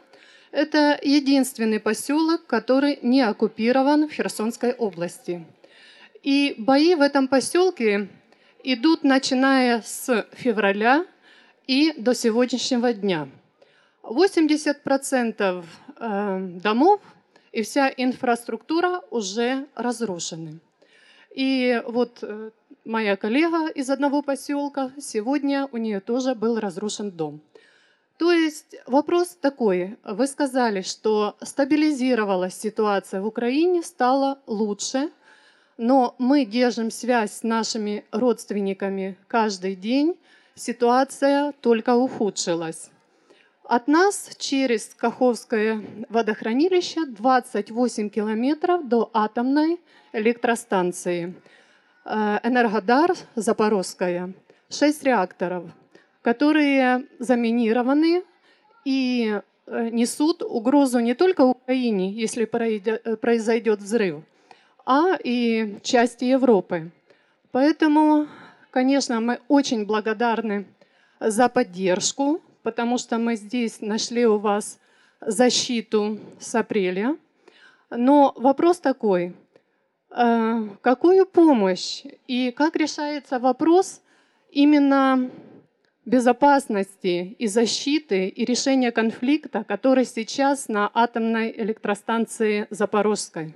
[0.53, 5.45] Это единственный поселок, который не оккупирован в Херсонской области.
[6.24, 8.08] И бои в этом поселке
[8.64, 11.08] идут начиная с февраля
[11.66, 13.28] и до сегодняшнего дня.
[14.04, 15.66] 80%
[15.98, 17.02] э, домов
[17.52, 20.60] и вся инфраструктура уже разрушены.
[21.34, 22.52] И вот э,
[22.86, 27.42] моя коллега из одного поселка, сегодня у нее тоже был разрушен дом.
[28.18, 29.98] То есть вопрос такой.
[30.04, 35.10] Вы сказали, что стабилизировалась ситуация в Украине, стало лучше–
[35.82, 40.16] но мы держим связь с нашими родственниками каждый день,
[40.54, 42.92] ситуация только ухудшилась.
[43.64, 49.80] От нас через Каховское водохранилище 28 километров до атомной
[50.14, 51.34] электростанции.
[52.06, 54.34] Э, Энергодар Запорожская.
[54.70, 55.64] 6 реакторов,
[56.22, 58.24] которые заминированы
[58.86, 64.22] и э, несут угрозу не только Украине, если произойдет взрыв,
[64.94, 66.92] а и части Европы.
[67.54, 68.28] Поэтому,
[68.72, 70.66] конечно, мы очень благодарны
[71.22, 74.80] за поддержку, потому что мы здесь нашли у вас
[75.22, 77.16] защиту с апреля.
[77.90, 79.34] Но вопрос такой,
[80.10, 84.02] э, какую помощь и как решается вопрос
[84.52, 85.32] именно
[86.04, 93.56] безопасности и защиты и решения конфликта, который сейчас на атомной электростанции Запорожской?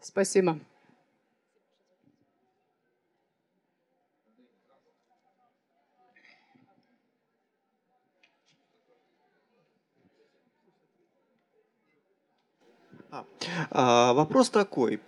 [0.00, 0.58] Спасибо.
[13.10, 13.24] А,
[13.70, 15.00] а, вопрос такой.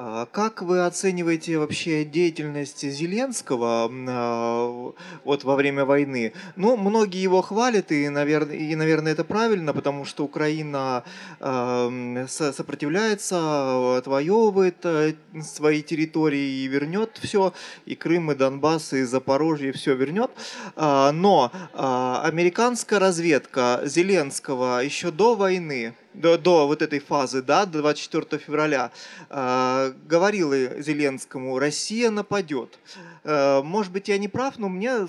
[0.00, 4.92] А как вы оцениваете вообще деятельность Зеленского а,
[5.24, 6.34] вот во время войны?
[6.54, 11.02] Ну, многие его хвалят, и, наверное, и, наверное это правильно, потому что Украина
[11.40, 17.52] сопротивляется, отвоевывает э, свои территории и вернет все,
[17.84, 20.30] и Крым, и Донбасс, и Запорожье, все вернет.
[20.76, 27.78] А, но американская разведка Зеленского еще до войны до, до вот этой фазы, да, до
[27.78, 28.90] 24 февраля,
[29.30, 32.78] э, говорила Зеленскому, Россия нападет.
[33.24, 35.06] Э, может быть, я не прав, но мне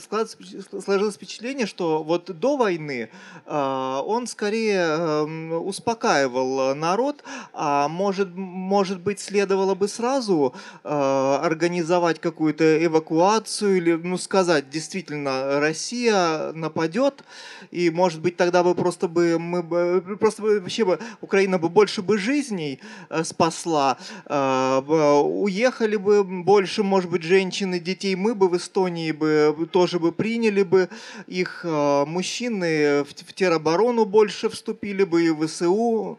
[0.84, 3.10] сложилось впечатление, что вот до войны
[3.46, 7.24] э, он скорее э, успокаивал народ,
[7.54, 10.54] а может, может быть, следовало бы сразу
[10.84, 17.24] э, организовать какую-то эвакуацию или, ну, сказать, действительно, Россия нападет,
[17.72, 21.70] и, может быть, тогда бы просто бы мы бы, просто бы вообще бы Украина бы
[21.70, 22.80] больше бы жизней
[23.24, 30.00] спасла, уехали бы больше, может быть, женщин и детей, мы бы в Эстонии бы тоже
[30.00, 30.90] бы приняли бы
[31.28, 36.18] их, э, мужчины в, в тероборону больше вступили бы и в ВСУ,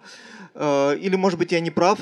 [0.55, 1.98] Э, или, может быть, я не прав?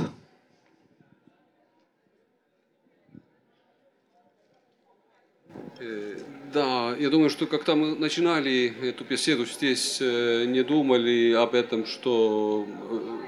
[5.81, 6.17] Э,
[6.53, 11.85] Да, я думаю, что когда мы начинали эту беседу здесь, э, не думали об этом,
[11.85, 13.19] что э,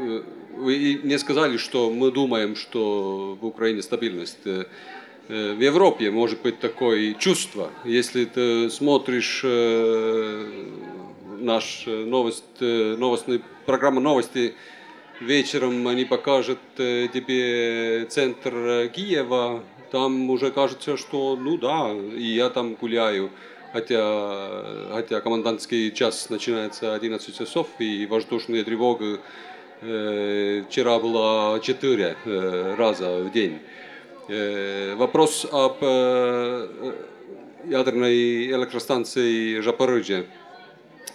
[0.00, 0.22] э,
[0.56, 4.44] вы не сказали, что мы думаем, что в Украине стабильность.
[5.30, 7.70] Э, В Европе может быть такое чувство.
[7.84, 10.46] Если ты смотришь э,
[11.38, 14.54] наш э, новость, новостную программу новости,
[15.20, 19.62] вечером они покажут тебе центр Киева,
[19.92, 23.30] там уже кажется, что ну да, и я там гуляю.
[23.72, 29.20] Хотя, хотя комендантский час начинается 11 часов, и воздушные тревоги
[29.80, 33.60] э, вчера было 4 э, раза в день.
[34.32, 36.94] Э, вопрос об э,
[37.64, 40.26] ядерной электростанции Запорожье.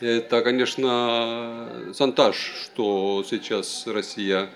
[0.02, 4.50] Это, конечно, шантаж, что сейчас Россия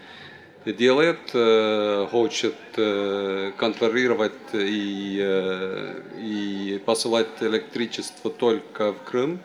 [0.65, 9.39] делает, э, хочет э, контролировать и, э, и посылать электричество только в Крым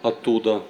[0.00, 0.62] оттуда.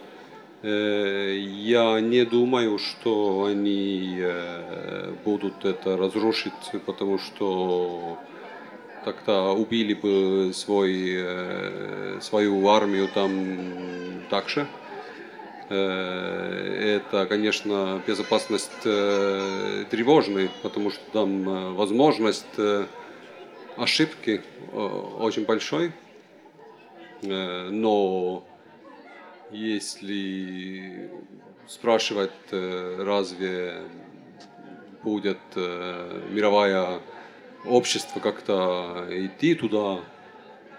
[0.62, 6.52] Э, Я не думаю, что они э, будут это разрушить,
[6.86, 8.18] потому что
[9.04, 14.66] тогда убили бы свой, э, свою армию там также.
[15.68, 22.46] Это, конечно, безопасность тревожная, потому что там возможность
[23.76, 24.42] ошибки
[24.72, 25.90] очень большой.
[27.22, 28.44] Но
[29.50, 31.10] если
[31.68, 33.82] спрашивать, э, разве
[35.02, 37.00] будет э, мировое
[37.64, 40.00] общество как-то идти туда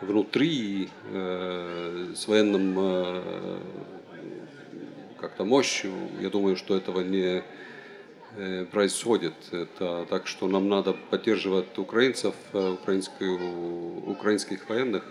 [0.02, 2.78] внутри э, с военным
[5.20, 5.92] как-то мощью,
[6.22, 7.44] я думаю, что этого не
[8.72, 9.34] происходит.
[9.52, 15.04] Это так что нам надо поддерживать украинцев, украинскую, украинских военных,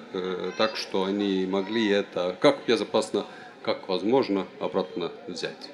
[0.56, 3.26] так что они могли это как безопасно,
[3.66, 5.70] как возможно обратно взять.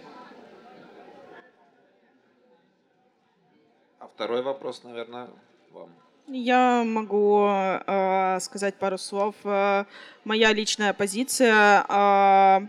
[4.01, 5.28] А второй вопрос, наверное,
[5.73, 5.90] вам.
[6.27, 9.35] Я могу э, сказать пару слов.
[9.44, 9.85] Э,
[10.24, 11.85] моя личная позиция.
[11.86, 12.60] э,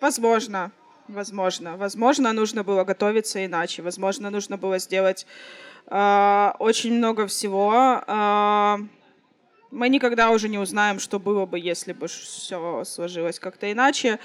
[0.00, 0.72] возможно,
[1.06, 3.82] возможно, возможно, нужно было готовиться иначе.
[3.82, 5.26] Возможно, нужно было сделать
[5.86, 8.02] э, очень много всего.
[8.04, 8.78] Э,
[9.70, 14.18] мы никогда уже не узнаем, что было бы, если бы все сложилось как-то иначе.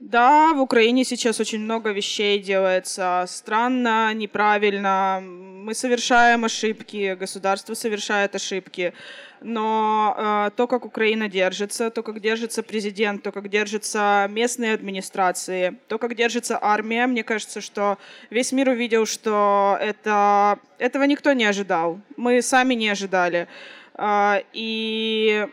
[0.00, 5.22] Да, в Украине сейчас очень много вещей делается странно, неправильно.
[5.22, 8.92] Мы совершаем ошибки, государство совершает ошибки.
[9.40, 15.78] Но э, то, как Украина держится, то, как держится президент, то, как держатся местные администрации,
[15.88, 17.96] то, как держится армия, мне кажется, что
[18.30, 22.00] весь мир увидел, что это, этого никто не ожидал.
[22.16, 23.48] Мы сами не ожидали.
[23.94, 25.46] А, и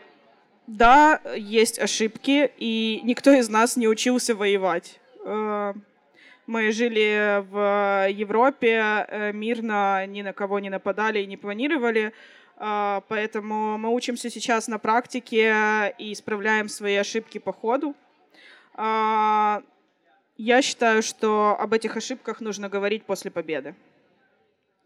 [0.66, 5.00] да, есть ошибки, и никто из нас не учился воевать.
[5.24, 5.74] Э,
[6.46, 12.12] Мы жили в Европе, э, мирно, ни на кого не нападали и не планировали,
[12.58, 17.94] э, поэтому мы учимся сейчас на практике и исправляем свои ошибки по ходу.
[20.38, 23.74] Я считаю, что об этих ошибках нужно говорить после победы.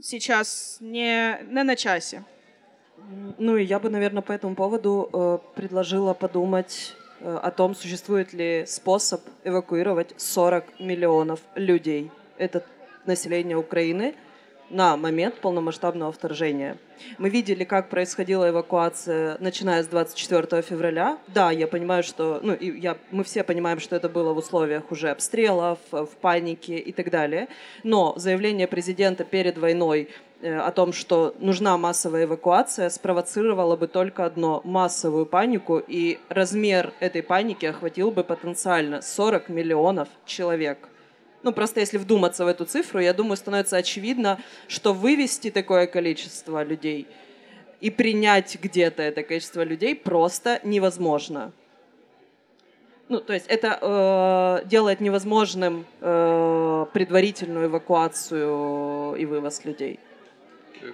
[0.01, 2.24] Сейчас не, не на часе.
[3.39, 8.32] Ну и я бы, наверное, по этому поводу э, предложила подумать э, о том, существует
[8.32, 12.10] ли способ эвакуировать 40 миллионов людей.
[12.39, 12.64] Это
[13.05, 14.14] население Украины
[14.70, 16.77] на момент полномасштабного вторжения.
[17.18, 21.18] Мы видели, как происходила эвакуация, начиная с 24 февраля.
[21.28, 24.90] Да, я понимаю, что, ну, и я, мы все понимаем, что это было в условиях
[24.90, 27.48] уже обстрелов, э, в панике и так далее.
[27.85, 30.09] Но заявление президента перед войной
[30.43, 37.23] о том, что нужна массовая эвакуация, спровоцировало бы только одно– массовую панику, и размер этой
[37.23, 40.89] паники охватил бы потенциально 40 миллионов человек.
[41.43, 44.39] Ну, просто если вдуматься в эту цифру, я думаю, становится очевидно,
[44.69, 47.07] что вывести такое количество людей
[47.81, 51.53] и принять где-то это количество людей просто невозможно.
[53.09, 60.01] Ну, то есть это э, делает невозможным э, предварительную эвакуацию и вывоз людей.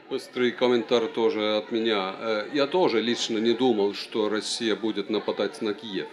[0.09, 2.15] Быстрый комментарий тоже от меня.
[2.19, 6.07] Э, Я тоже лично не думал, что Россия будет нападать на Киев.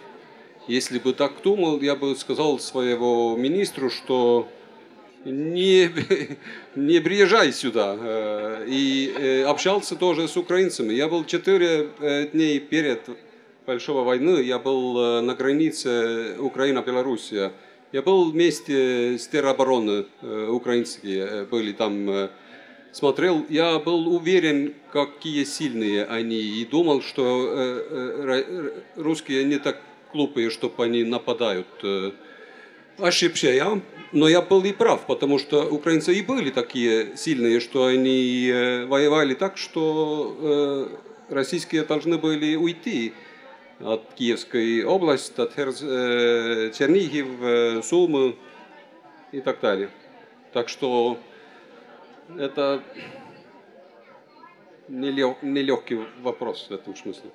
[0.67, 4.49] Если бы так думал, я бы сказал своего министру, что
[5.23, 5.89] не,
[6.75, 7.95] не приезжай сюда.
[7.97, 10.93] Э, И э, общался тоже с украинцами.
[10.93, 11.89] Я был четыре
[12.33, 13.01] дней перед
[13.65, 17.53] большой войны, я был на границе Украина-Белоруссия.
[17.91, 20.05] Я был вместе с теробороны
[20.49, 22.29] украинские, были там,
[22.91, 23.45] смотрел.
[23.49, 29.81] Я был уверен, какие сильные они, и думал, что э, э, ра- русские не так
[30.13, 31.67] глупые, чтобы они нападают.
[31.83, 32.11] э.
[32.97, 33.79] Ошибся я,
[34.11, 38.85] но я был и прав, потому что украинцы и были такие сильные, что они э,
[38.85, 40.35] воевали так, что
[41.29, 43.13] э, российские должны были уйти
[43.79, 48.35] от Киевской области, от э, Чернигів, э, Сумы
[49.31, 49.89] и так далее.
[50.51, 51.17] Так что
[52.37, 52.83] это
[54.87, 57.29] нелег- нелегкий вопрос в этом смысле.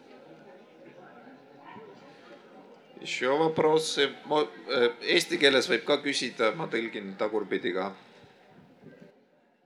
[3.01, 3.27] Еще?
[3.27, 7.93] Mo- äh, Eesti keeles võib ka küsida, ma tõlgin tagurpidi ka.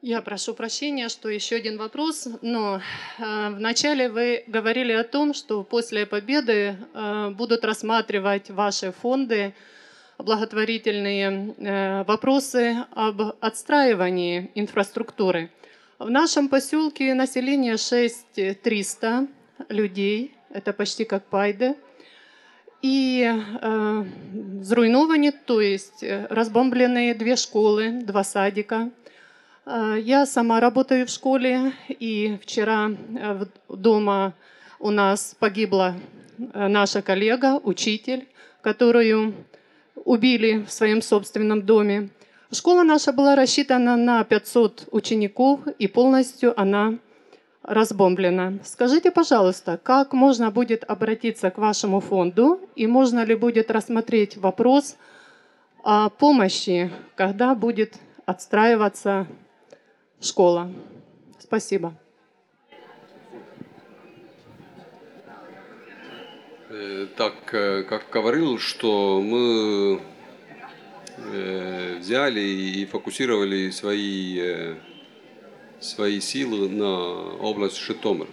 [0.01, 2.81] Я прошу прощения, что еще один вопрос, но
[3.19, 9.55] э, вначале вы говорили о том, что после победы э, будут рассматривать ваши фонды
[10.19, 15.51] благотворительные э, вопросы об отстраивании инфраструктуры.
[15.99, 19.28] В нашем поселке население 6300
[19.69, 21.77] людей, это почти как Пайде,
[22.82, 23.24] и
[23.62, 24.05] э,
[24.62, 28.90] зруйновані, то есть э, разбомбленные две школы, два садика.
[29.66, 32.90] Э, Я сама работаю в школе, и вчера
[33.69, 34.35] дома
[34.78, 35.95] у нас погибла
[36.55, 38.28] наша коллега, учитель,
[38.62, 39.35] которую
[40.09, 42.09] убили в своем собственном доме.
[42.51, 46.94] Школа наша была рассчитана на 500 учеников, и полностью она
[47.62, 48.55] разбомблена.
[48.64, 54.97] Скажите, пожалуйста, как можно будет обратиться к вашему фонду, и можно ли будет рассмотреть вопрос
[55.85, 59.26] о помощи, когда будет отстраиваться
[60.22, 60.70] школа?
[61.39, 61.93] Спасибо.
[67.17, 70.01] Так, э, как говорил, что мы
[71.17, 74.75] э, взяли и фокусировали свои, э,
[75.81, 78.29] свои силы на область Житомир,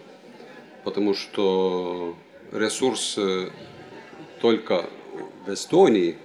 [0.84, 2.16] потому что
[2.52, 3.50] ресурс э,
[4.42, 4.92] только
[5.48, 6.16] в Эстонии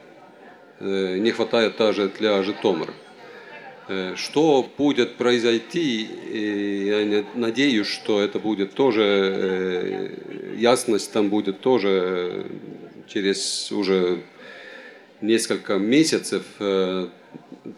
[0.78, 2.92] э, не хватает даже для Житомира.
[3.90, 6.06] Э, Что будет произойти,
[6.86, 12.44] я надеюсь, что это будет тоже, э, ясность там будет тоже э,
[13.08, 14.22] через уже
[15.20, 16.44] несколько месяцев,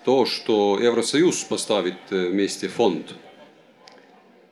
[0.04, 3.14] то, что Евросоюз поставит вместе фонд.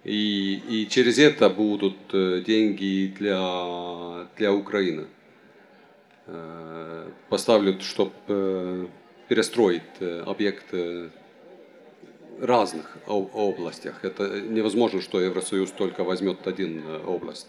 [0.03, 1.99] И, и через это будут
[2.47, 5.07] деньги для, для Украины.
[7.29, 8.89] Поставлют, чтобы
[9.29, 9.83] перестроить
[10.27, 11.11] объекты
[12.41, 14.05] разных областях.
[14.05, 17.49] Это невозможно, что Евросоюз только возьмет один э, область.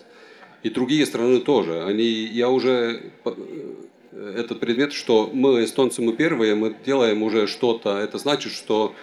[0.64, 1.84] И другие страны тоже.
[1.84, 7.98] Они, я уже э, этот предмет, что мы эстонцы мы первые, мы делаем уже что-то.
[7.98, 8.94] Это значит, что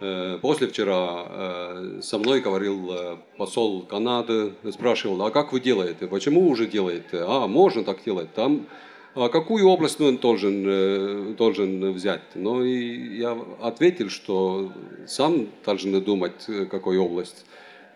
[0.00, 2.92] э, после вчера со мной говорил
[3.36, 8.66] посол Канады, спрашивал, а как вы делаете, почему уже делаете, а можно так делать, там
[9.14, 12.22] а какую область он должен, э, должен взять?
[12.34, 14.72] Ну и я ответил, что
[15.06, 17.44] сам должен думать, э, какую область.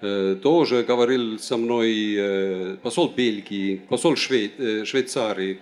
[0.01, 5.59] Э, Тоже говорил со мной посол Бельгии, посол Швей- Швейцарии,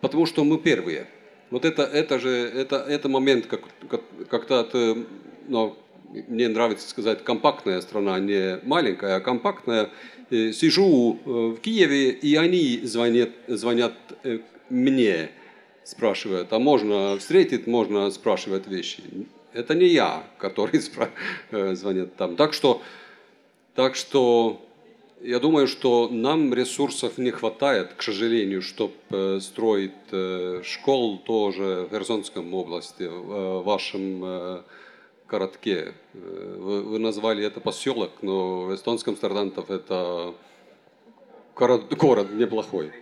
[0.00, 1.06] потому что мы первые.
[1.50, 5.06] Вот это, это же это, это момент, как, как, когда ты,
[5.48, 5.76] ну,
[6.28, 9.90] мне нравится сказать, компактная страна, не маленькая, а компактная.
[10.30, 13.94] Сижу в Киеве, и они звонят, звонят
[14.70, 15.30] мне,
[15.84, 19.02] спрашивают, а можно встретить, можно спрашивать вещи.
[19.52, 21.10] Это не я, который спра-
[21.50, 22.36] э, звонит там.
[22.36, 22.82] Так что,
[23.74, 24.60] так что
[25.20, 31.90] я думаю, что нам ресурсов не хватает, к сожалению, чтобы строить э, школ тоже в
[31.90, 34.62] Херсонском области, в э, вашем э,
[35.28, 35.94] городке.
[36.14, 40.34] Э, Вы, назвали это поселок, но в эстонском стартантов это
[41.56, 42.92] город, город неплохой.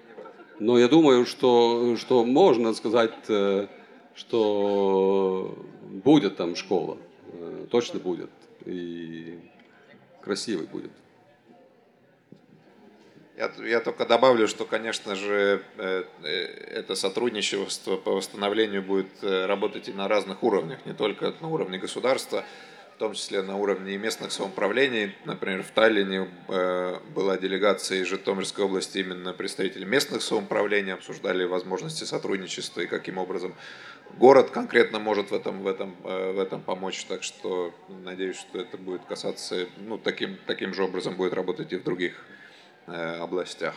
[0.58, 3.66] Но я думаю, что, что можно сказать, э,
[4.14, 6.96] что будет там школа,
[7.32, 8.30] э, точно будет.
[8.64, 9.38] И
[10.22, 10.90] красивый будет.
[13.36, 19.92] Я, я только добавлю, что, конечно же, э, это сотрудничество по восстановлению будет работать и
[19.92, 22.44] на разных уровнях, не только на уровне государства,
[22.97, 25.14] в том числе на уровне местных самоуправлений.
[25.27, 26.28] Например, в Таллине
[27.14, 33.55] была делегация из Житомирской области, именно представители местных самоуправлений обсуждали возможности сотрудничества и каким образом
[34.18, 37.05] город конкретно может в этом, в этом, в этом помочь.
[37.05, 41.77] Так что надеюсь, что это будет касаться, ну, таким, таким же образом будет работать и
[41.77, 42.14] в других
[42.89, 43.74] Э, областях.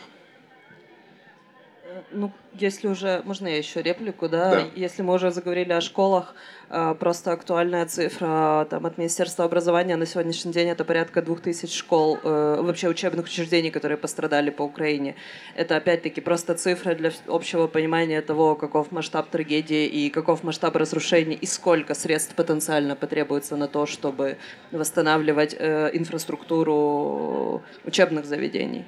[2.12, 4.50] Ну, если уже, можно я еще реплику, да?
[4.50, 4.66] да?
[4.74, 6.34] Если мы уже заговорили о школах,
[6.68, 11.72] э, просто актуальная цифра там, от Министерства образования на сегодняшний день это порядка двух тысяч
[11.72, 15.16] школ, э, вообще учебных учреждений, которые пострадали по Украине.
[15.54, 21.34] Это опять-таки просто цифра для общего понимания того, каков масштаб трагедии и каков масштаб разрушений
[21.34, 24.36] и сколько средств потенциально потребуется на то, чтобы
[24.70, 28.84] восстанавливать инфраструктуру учебных заведений.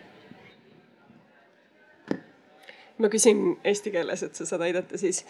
[2.99, 5.25] Ma küsin eesti keeles, et sa saad aidata siis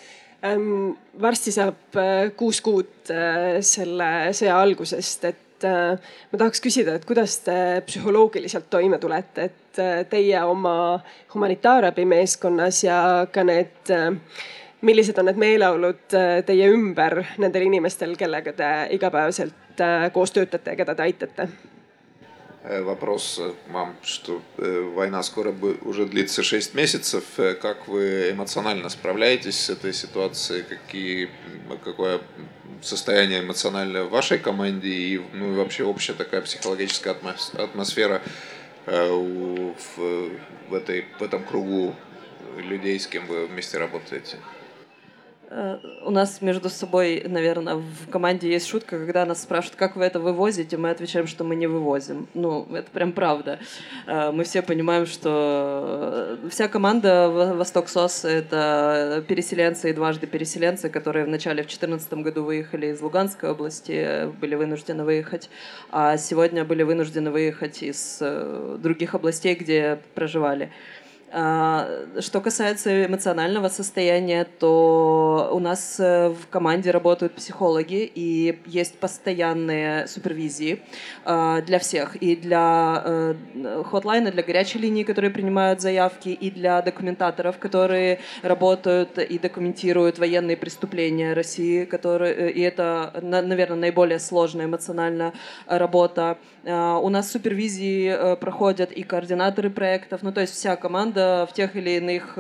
[0.44, 0.94] ähm,.
[1.20, 7.06] varsti saab äh, kuus kuud äh, selle sõja algusest, et äh, ma tahaks küsida, et
[7.09, 7.56] kuidas te
[7.86, 10.74] psühholoogiliselt toime tulete, et äh, teie oma
[11.34, 12.98] humanitaarabi meeskonnas ja
[13.32, 14.10] ka need äh,
[14.82, 20.74] millised on need meeleolud äh, teie ümber nendel inimestel, kellega te igapäevaselt äh, koos töötate
[20.74, 21.48] ja keda te aitate?
[22.64, 25.52] Э, вопрос вам, что э, война скоро
[25.82, 27.24] уже длится 6 месяцев.
[27.39, 30.62] Э, как вы эмоционально справляетесь с этой ситуацией?
[30.62, 31.28] Какие,
[31.82, 32.20] какое
[32.80, 37.16] состояние эмоциональное в вашей команде и ну, и вообще общая такая психологическая
[37.55, 38.22] атмосфера
[38.86, 41.94] в, в, этой, в этом кругу
[42.59, 44.36] людей, с кем вы вместе работаете?
[45.55, 50.05] Э, у нас между собой, наверное, в команде есть шутка, когда нас спрашивают, как вы
[50.05, 52.27] это вывозите, мы отвечаем, что мы не вывозим.
[52.33, 53.59] Ну, это прям правда.
[54.07, 60.89] Э, мы все понимаем, что э, вся команда Восток СОС— это переселенцы и дважды переселенцы,
[60.89, 65.51] которые вначале в 2014 году выехали из Луганской области, были вынуждены выехать,
[65.91, 68.23] а сегодня были вынуждены выехать из
[68.79, 70.70] других областей, где проживали.
[71.34, 71.88] А,
[72.20, 80.06] что касается эмоционального состояния, то у нас э, в команде работают психологи, и есть постоянные
[80.09, 80.82] супервизии
[81.24, 82.16] а, для всех.
[82.16, 83.34] И для э,
[83.86, 90.59] хотлайна, для горячей линии, которые принимают заявки, и для документаторов, которые работают и документируют военные
[90.59, 95.32] преступления России, которые, э, и это, наверное, наиболее сложная эмоциональная
[95.66, 96.36] работа.
[96.64, 101.76] А, у нас супервизии проходят и координаторы проектов, ну то есть вся команда в тех
[101.76, 102.39] или иных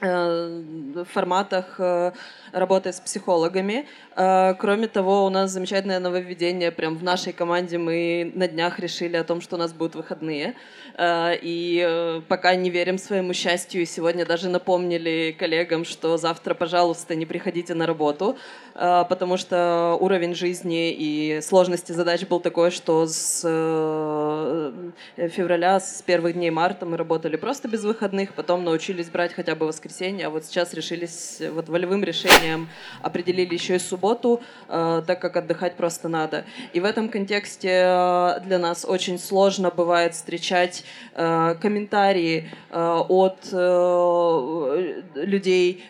[0.00, 0.62] э,
[0.94, 2.12] э, форматах э,
[2.52, 3.86] работая с психологами.
[4.14, 6.72] Кроме того, у нас замечательное нововведение.
[6.72, 10.54] Прям в нашей команде мы на днях решили о том, что у нас будут выходные.
[11.00, 17.74] И пока не верим своему счастью, сегодня даже напомнили коллегам, что завтра, пожалуйста, не приходите
[17.74, 18.36] на работу,
[18.74, 23.42] потому что уровень жизни и сложности задач был такой, что с
[25.16, 29.66] февраля, с первых дней марта мы работали просто без выходных, потом научились брать хотя бы
[29.66, 29.87] воскресенье,
[30.24, 32.68] а вот сейчас решились вот волевым решением
[33.02, 36.44] определили еще и субботу, э, так как отдыхать просто надо.
[36.72, 40.84] И в этом контексте э, для нас очень сложно бывает встречать
[41.14, 43.52] э, комментарии от
[45.14, 45.84] людей,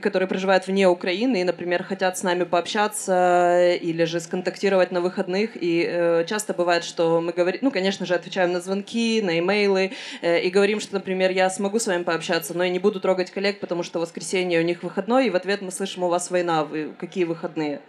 [0.00, 5.50] которые проживают вне Украины и, например, хотят с нами пообщаться или же сконтактировать на выходных.
[5.54, 9.92] И часто бывает, что мы говорим, ну, конечно же, отвечаем на звонки, на имейлы
[10.22, 13.60] и говорим, что, например, я смогу с вами пообщаться, но я не буду трогать коллег,
[13.60, 16.94] потому что воскресенье у них выходной, и в ответ мы слышим, у вас война, вы,
[16.98, 17.82] какие выходные.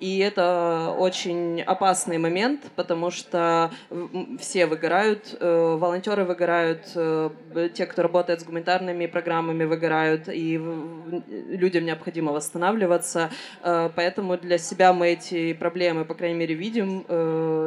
[0.00, 3.70] И это очень опасный момент, потому что
[4.38, 7.28] все выгорают, э, волонтеры выгорают, э,
[7.74, 10.58] те, кто работает с гуманитарными программами, выгорают, и
[11.50, 13.30] людям необходимо восстанавливаться.
[13.62, 17.04] Э, поэтому для себя мы эти проблемы, по крайней мере, видим,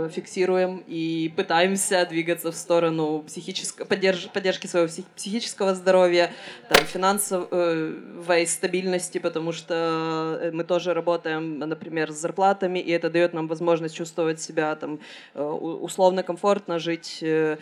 [0.10, 6.32] фиксируем и пытаемся двигаться в сторону психической поддерж, поддержки своего психического здоровья,
[6.68, 13.48] там, финансовой стабильности, потому что мы тоже работаем, например, с зарплатами, и это дает нам
[13.48, 15.00] возможность чувствовать себя там
[15.36, 17.58] э, условно комфортно, жить э,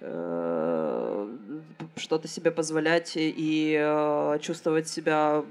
[0.00, 1.28] э,
[1.96, 5.44] что-то себе позволять и чувствовать себя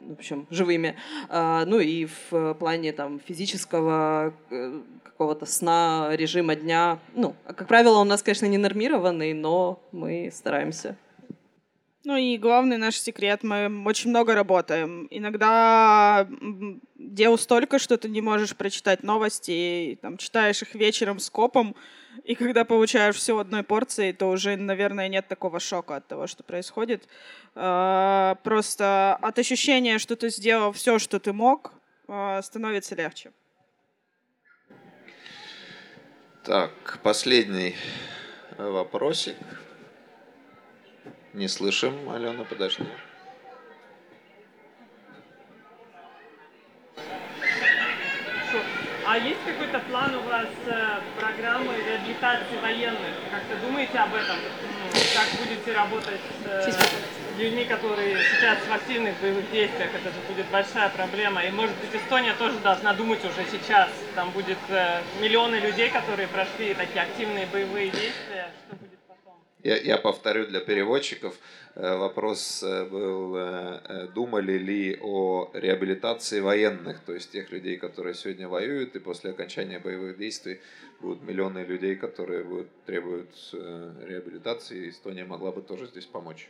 [0.00, 0.96] в общем, живыми.
[1.28, 4.32] А, ну и в плане там физического
[5.04, 6.98] какого-то сна, режима дня.
[7.14, 10.96] Ну, как правило, у нас, конечно, не нормированный, но мы стараемся.
[12.02, 15.06] Ну и главный наш секрет, мы очень много работаем.
[15.10, 16.26] Иногда
[16.96, 21.76] дел столько, что ты не можешь прочитать новости, там, читаешь их вечером с копом,
[22.24, 26.42] и когда получаешь все одной порции, то уже, наверное, нет такого шока от того, что
[26.42, 27.06] происходит.
[27.54, 31.72] А, просто от ощущения, что ты сделал все, что ты мог,
[32.08, 33.30] а, становится легче.
[36.44, 37.76] Так, последний
[38.56, 39.36] вопросик.
[41.32, 42.84] Не слышим, Алена, подожди.
[49.06, 53.14] А есть какой-то план у вас э, программы реабилитации военных?
[53.30, 54.36] Как-то думаете об этом?
[54.36, 59.90] Ну, как будете работать э, с людьми, которые сейчас в активных боевых действиях?
[59.94, 61.42] Это же будет большая проблема.
[61.42, 63.88] И может быть Эстония тоже должна думать уже сейчас.
[64.14, 68.50] Там будет э, миллионы людей, которые прошли такие активные боевые действия.
[68.68, 68.89] Что будет
[69.62, 71.38] я, я повторю для переводчиков.
[71.74, 78.14] Э, вопрос э, был, э, думали ли о реабилитации военных, то есть тех людей, которые
[78.14, 80.60] сегодня воюют, и после окончания боевых действий
[81.00, 84.90] будут миллионы людей, которые будут, требуют реабилитации.
[84.90, 86.48] Эстония могла бы тоже здесь помочь.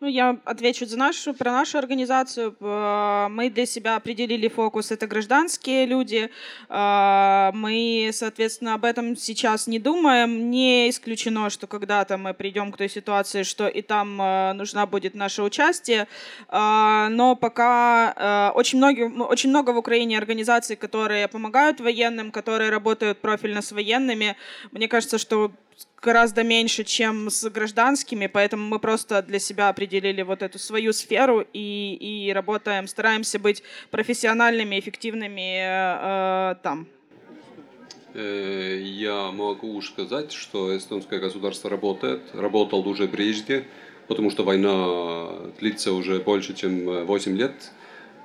[0.00, 2.54] Ну, я отвечу за нашу, про нашу организацию.
[2.60, 4.92] Мы для себя определили фокус.
[4.92, 6.30] Это гражданские люди.
[6.68, 10.50] А, мы, соответственно, об этом сейчас не думаем.
[10.50, 15.16] Не исключено, что когда-то мы придем к той ситуации, что и там а, нужна будет
[15.16, 16.06] наше участие.
[16.48, 23.62] Но пока очень, многие, очень много в Украине организаций, которые помогают военным, которые работают профильно
[23.62, 24.36] с военными.
[24.70, 25.50] Мне кажется, что
[26.00, 31.44] гораздо меньше, чем с гражданскими, поэтому мы просто для себя определили вот эту свою сферу
[31.52, 36.86] и, и работаем, стараемся быть профессиональными, эффективными э, там.
[38.14, 43.64] Э, я могу сказать, что эстонское государство работает, работал уже прежде,
[44.06, 47.72] потому что война длится уже больше, чем 8 лет.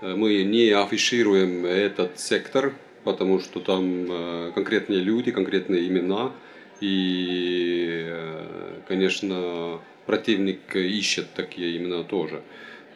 [0.01, 2.73] Э, мы не афишируем этот сектор,
[3.03, 6.31] потому что там конкретные люди, конкретные имена–
[6.81, 12.41] и, э, конечно, противник ищет такие имена тоже.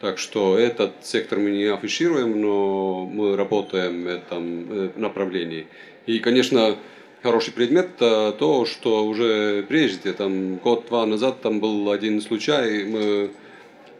[0.00, 5.66] Так что этот сектор мы не афишируем, но мы работаем в этом э, направлении.
[6.06, 6.76] И, конечно,
[7.22, 13.30] хороший предмет то, что уже прежде, там год-два назад, там был один случай, мы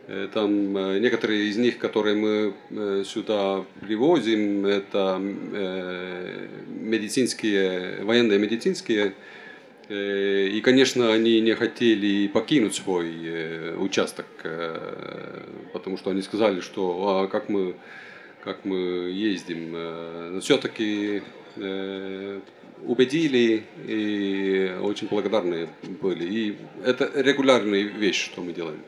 [0.07, 2.55] э, там некоторые из них, которые мы
[3.05, 5.19] сюда привозим, это
[6.81, 9.38] медицинские, военные медицинские Э,
[9.89, 15.43] и, конечно, они не хотели покинуть свой э, участок, э,
[15.73, 17.75] потому что они сказали, что а как мы,
[18.45, 18.77] как мы
[19.11, 19.73] ездим.
[19.73, 21.23] Но все-таки
[22.85, 25.69] убедили и очень благодарны
[26.01, 26.25] были.
[26.25, 28.83] И это регулярная вещь, что мы делаем.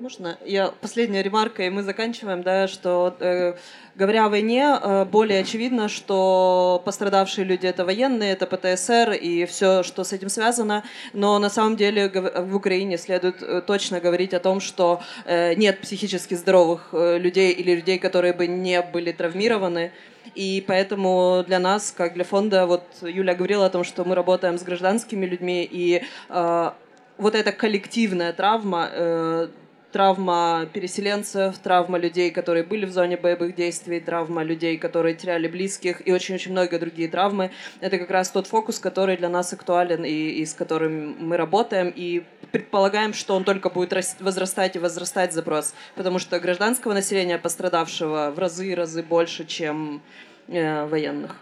[0.00, 0.38] Можно?
[0.44, 3.54] Я последняя ремарка, и мы заканчиваем, да, что э,
[3.96, 9.82] говоря о войне, э, более очевидно, что пострадавшие люди это военные, это ПТСР и все,
[9.82, 10.84] что с этим связано.
[11.14, 15.80] Но на самом деле в Украине следует э, точно говорить о том, что э, нет
[15.80, 19.90] психически здоровых э, людей или людей, которые бы не были травмированы.
[20.36, 24.58] И поэтому для нас, как для фонда, вот Юля говорила о том, что мы работаем
[24.58, 26.70] с гражданскими людьми, и э,
[27.16, 29.48] вот эта коллективная травма э,
[29.92, 36.06] травма переселенцев, травма людей, которые были в зоне боевых действий, травма людей, которые теряли близких
[36.06, 37.50] и очень-очень многие другие травмы.
[37.80, 41.92] Это как раз тот фокус, который для нас актуален и, и с которым мы работаем.
[41.94, 48.32] И предполагаем, что он только будет возрастать и возрастать запрос, потому что гражданского населения пострадавшего
[48.34, 50.02] в разы и разы больше, чем
[50.48, 51.36] э, военных.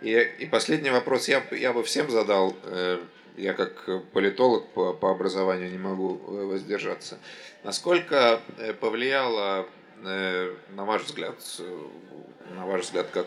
[0.00, 2.56] И, и последний вопрос я, я бы всем задал.
[2.64, 2.98] Э,
[3.38, 7.18] я как политолог по, по образованию не могу э, воздержаться.
[7.64, 9.66] Насколько э, повлияло,
[10.04, 11.36] э, на ваш взгляд,
[12.56, 13.26] на ваш взгляд, как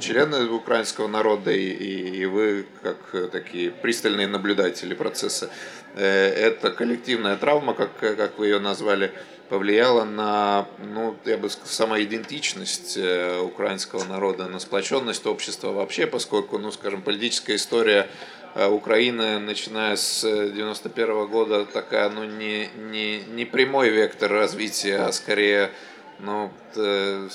[0.00, 5.50] члены украинского народа и, и вы как такие пристальные наблюдатели процесса,
[5.94, 9.12] эта коллективная травма, как, как вы ее назвали,
[9.48, 12.98] повлияла на, ну, я бы сказал, самоидентичность
[13.40, 18.08] украинского народа, на сплоченность общества вообще, поскольку, ну, скажем, политическая история
[18.54, 24.98] Э, Украины, начиная с 91 э, года, такая, ну, не, не, не прямой вектор развития,
[24.98, 25.70] а скорее
[26.18, 27.28] ну, э,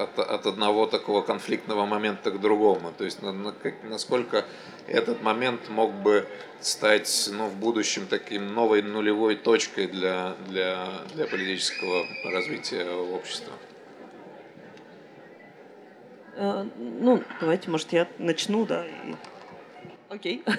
[0.00, 2.92] от, от одного такого конфликтного момента к другому.
[2.98, 3.20] То есть
[3.84, 4.44] насколько
[4.88, 6.26] этот момент мог бы
[6.60, 13.52] стать ну, в будущем таким новой нулевой точкой для, для, для политического развития общества.
[16.36, 18.84] Ну, давайте, может, я начну, да.
[20.12, 20.42] Окей.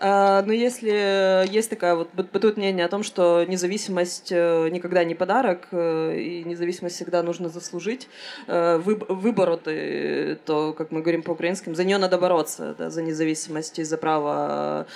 [0.00, 5.14] А, Но если есть такая вот бытует мнение о том, что независимость э, никогда не
[5.14, 8.08] подарок, э, и независимость всегда нужно заслужить,
[8.46, 13.84] э, выбор, то, как мы говорим по-украински, за нее надо бороться, да, за независимость и
[13.84, 14.86] за право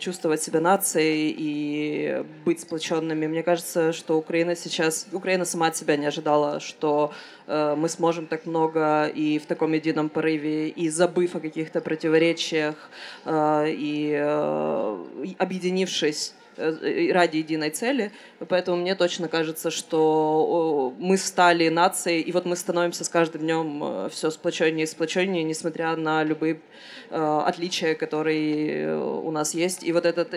[0.00, 3.26] чувствовать себя нацией и быть сплоченными.
[3.26, 7.12] Мне кажется, что Украина сейчас, Украина сама от себя не ожидала, что
[7.46, 12.74] мы сможем так много и в таком едином порыве, и забыв о каких-то противоречиях,
[13.26, 15.04] и э,
[15.38, 18.12] объединившись э, ради единой цели.
[18.48, 23.82] Поэтому мне точно кажется, что мы стали нацией, и вот мы становимся с каждым днем
[23.82, 26.60] э, все сплоченнее и сплоченнее, несмотря на любые
[27.10, 29.84] отличия, которые у нас есть.
[29.84, 30.34] И вот этот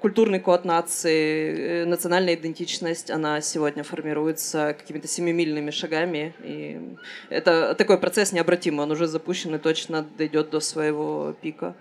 [0.00, 6.34] культурный код нации, национальная идентичность, она сегодня формируется какими-то семимильными шагами.
[6.42, 6.80] И
[7.28, 11.74] это такой процесс необратимый, он уже запущен и точно дойдет до своего пика.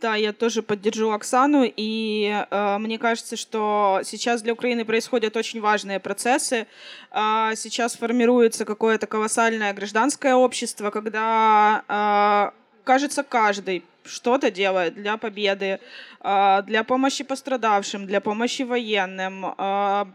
[0.00, 5.60] Да, я тоже поддержу Оксану, и э, мне кажется, что сейчас для Украины происходят очень
[5.60, 6.66] важные процессы.
[7.12, 15.78] Э, сейчас формируется какое-то колоссальное гражданское общество, когда, э, кажется, каждый что-то делает для победы,
[16.20, 19.54] э, для помощи пострадавшим, для помощи военным.
[19.56, 20.06] Э,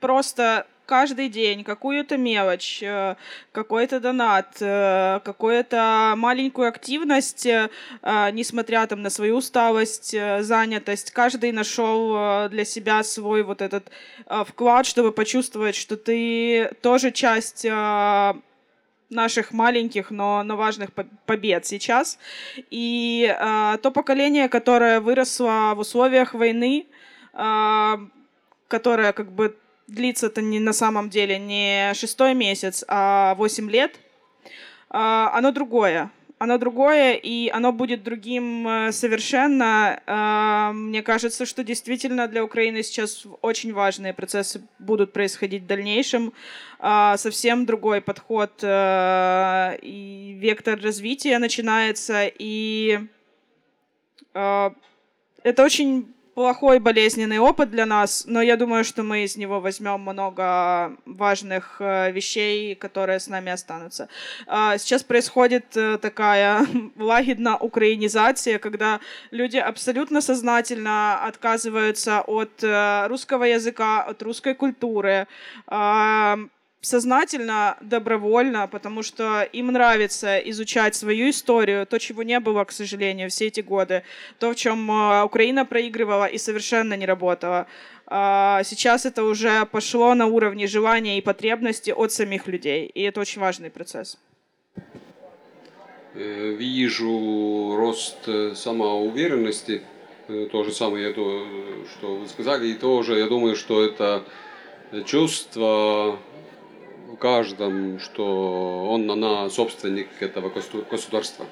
[0.00, 3.16] просто каждый день какую-то мелочь, э,
[3.52, 7.68] какой-то донат, э, какую-то маленькую активность, э,
[8.32, 13.90] несмотря там на свою усталость, занятость, каждый нашел для себя свой вот этот
[14.46, 17.66] вклад, чтобы почувствовать, что ты тоже часть
[19.14, 20.90] наших маленьких, но, но важных
[21.26, 22.18] побед сейчас.
[22.70, 26.86] И э, то поколение, которое выросло в условиях войны,
[27.32, 27.96] э,
[28.68, 29.56] которое как бы
[29.86, 33.98] длится это не на самом деле не шестой месяц, а восемь лет,
[34.90, 36.10] а, оно другое.
[36.38, 40.02] Оно другое, и оно будет другим э, совершенно.
[40.06, 46.32] А, мне кажется, что действительно для Украины сейчас очень важные процессы будут происходить в дальнейшем.
[46.80, 53.00] А, совсем другой подход э, и вектор развития начинается, и
[54.34, 60.00] это очень плохой болезненный опыт для нас, но я думаю, что мы из него возьмем
[60.00, 64.08] много важных э, вещей, которые с нами останутся.
[64.46, 66.66] А, сейчас происходит э, такая
[66.96, 69.00] лагидная украинизация, когда
[69.30, 75.26] люди абсолютно сознательно отказываются от э, русского языка, от русской культуры,
[75.66, 76.38] а,
[76.84, 83.30] сознательно, добровольно, потому что им нравится изучать свою историю, то, чего не было, к сожалению,
[83.30, 84.02] все эти годы,
[84.38, 87.66] то, в чем э, Украина проигрывала и совершенно не работала.
[88.06, 93.20] А, сейчас это уже пошло на уровне желания и потребности от самих людей, и это
[93.20, 94.18] очень важный процесс.
[96.14, 99.82] Э, вижу рост э, самоуверенности,
[100.52, 104.24] то же самое, что вы сказали, и тоже я думаю, что это
[105.04, 106.18] чувство
[107.14, 110.52] в каждом, что он она собственник этого
[110.90, 111.46] государства.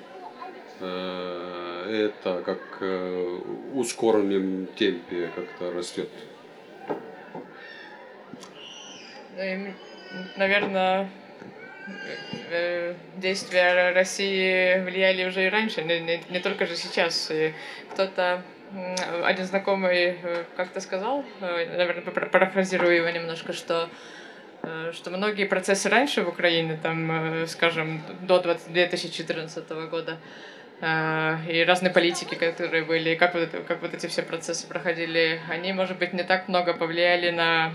[0.80, 3.39] Э, это как э,
[3.74, 6.09] ускоренном темпе как-то растет.
[9.36, 9.74] Ну
[10.36, 11.09] наверное,
[12.51, 17.30] э, действия России влияли уже и раньше, не, не, не только же сейчас.
[17.93, 18.43] Кто-то,
[19.22, 20.16] один знакомый
[20.56, 23.89] как-то сказал, наверное, парафразирую его немножко, что
[24.93, 30.18] что многие процессы раньше в Украине, там, э, скажем, до 2014 года,
[30.80, 35.40] э, и разные политики, которые были, как вот, это, как вот эти все процессы проходили,
[35.48, 37.72] они, может быть, не так много повлияли на,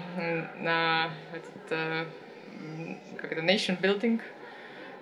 [0.60, 1.78] на этот,
[3.18, 4.37] как это, nation building, Э,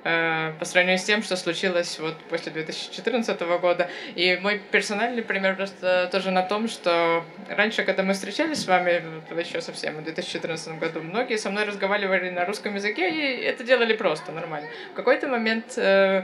[0.06, 3.90] по сравнению с тем, что случилось вот после 2014 года.
[4.14, 9.02] И мой персональный пример просто тоже на том, что раньше, когда мы встречались с вами,
[9.40, 13.96] еще совсем в 2014 году, многие со мной разговаривали на русском языке, и это делали
[13.96, 14.70] просто, нормально.
[14.92, 16.24] В какой-то момент э,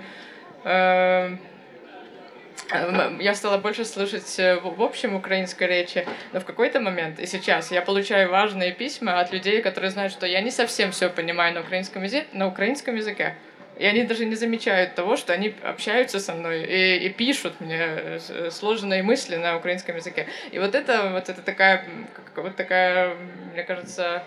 [0.63, 1.37] э,
[3.19, 7.71] я стала больше слушать э, в общем украинской речи, но в какой-то момент и сейчас
[7.71, 11.61] я получаю важные письма от людей, которые знают, что я не совсем все понимаю на
[11.61, 13.35] украинском языке, на украинском языке.
[13.81, 17.79] И они даже не замечают того, что они общаются со мной и, и пишут мне
[17.79, 20.27] э, сложные мысли на украинском языке.
[20.51, 21.83] И вот это вот это такая,
[22.35, 23.15] вот такая,
[23.51, 24.23] мне кажется,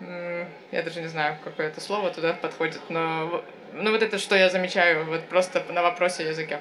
[0.00, 3.42] я даже не знаю, какое это слово туда подходит, но
[3.72, 6.60] ну вот это, что я замечаю, вот просто на вопросе языка.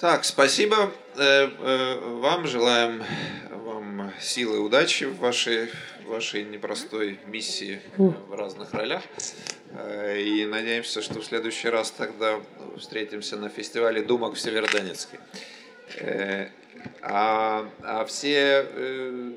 [0.00, 1.20] Так, спасибо э,
[1.58, 3.04] э, вам, желаем
[3.50, 3.89] вам
[4.20, 5.66] силы и удачи в вашей,
[6.04, 9.02] в вашей непростой миссии в разных ролях.
[9.72, 12.40] Э, И надеемся, что в следующий раз тогда
[12.78, 15.18] встретимся на фестивале «Думок» в Северодонецке.
[15.98, 16.48] Э,
[17.02, 19.32] А, а все э,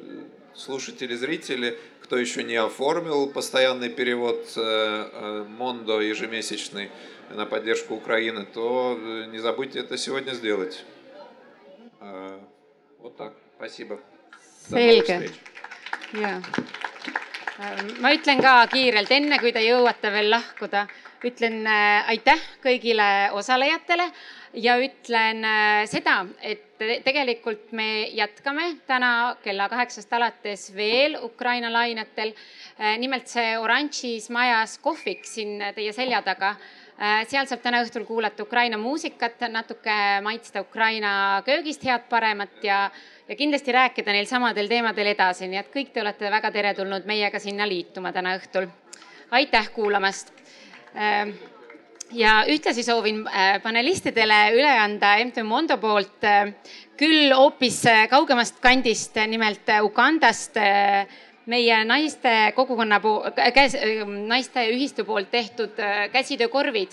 [0.55, 6.89] слушатели, зрители, кто еще не оформил постоянный перевод э, э, Мондо ежемесячный
[7.31, 10.85] на поддержку Украины, то э, не забудьте это сегодня сделать.
[11.99, 12.39] Э,
[12.99, 13.33] Вот так.
[13.57, 13.99] Спасибо.
[14.69, 15.19] selge,
[16.19, 16.39] jaa.
[17.63, 20.87] Ähm, ma ütlen ka kiirelt, enne kui te jõuate veel lahkuda,
[21.27, 23.05] ütlen äh, aitäh kõigile
[23.37, 24.07] osalejatele
[24.63, 32.33] ja ütlen äh, seda, et tegelikult me jätkame täna kella kaheksast alates veel Ukraina lainetel.
[32.79, 36.55] Äh, nimelt see oranžis majas kohvik siin teie selja taga.
[37.27, 42.77] seal saab täna õhtul kuulata Ukraina muusikat, natuke maitsta Ukraina köögist head-paremat ja,
[43.27, 47.39] ja kindlasti rääkida neil samadel teemadel edasi, nii et kõik te olete väga teretulnud meiega
[47.39, 48.67] sinna liituma täna õhtul.
[49.31, 50.33] aitäh kuulamast.
[52.11, 56.53] ja ühtlasi soovin äh, panelistidele üle anda MTÜ Mondo poolt äh,
[56.97, 60.59] küll hoopis äh, kaugemast kandist, nimelt Ugandast
[61.45, 62.99] meie naiste kogukonna
[63.53, 63.75] käes,
[64.27, 65.79] naiste ühistu poolt tehtud
[66.11, 66.91] käsitöökorvid.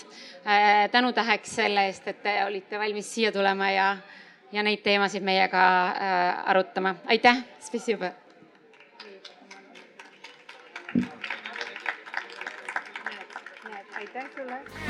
[0.91, 3.95] tänutäheks selle eest, et te olite valmis siia tulema ja,
[4.51, 6.95] ja neid teemasid meiega äh, arutama.
[7.05, 7.43] aitäh,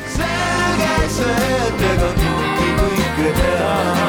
[0.07, 4.00] selge see, et ega kõike kõike teha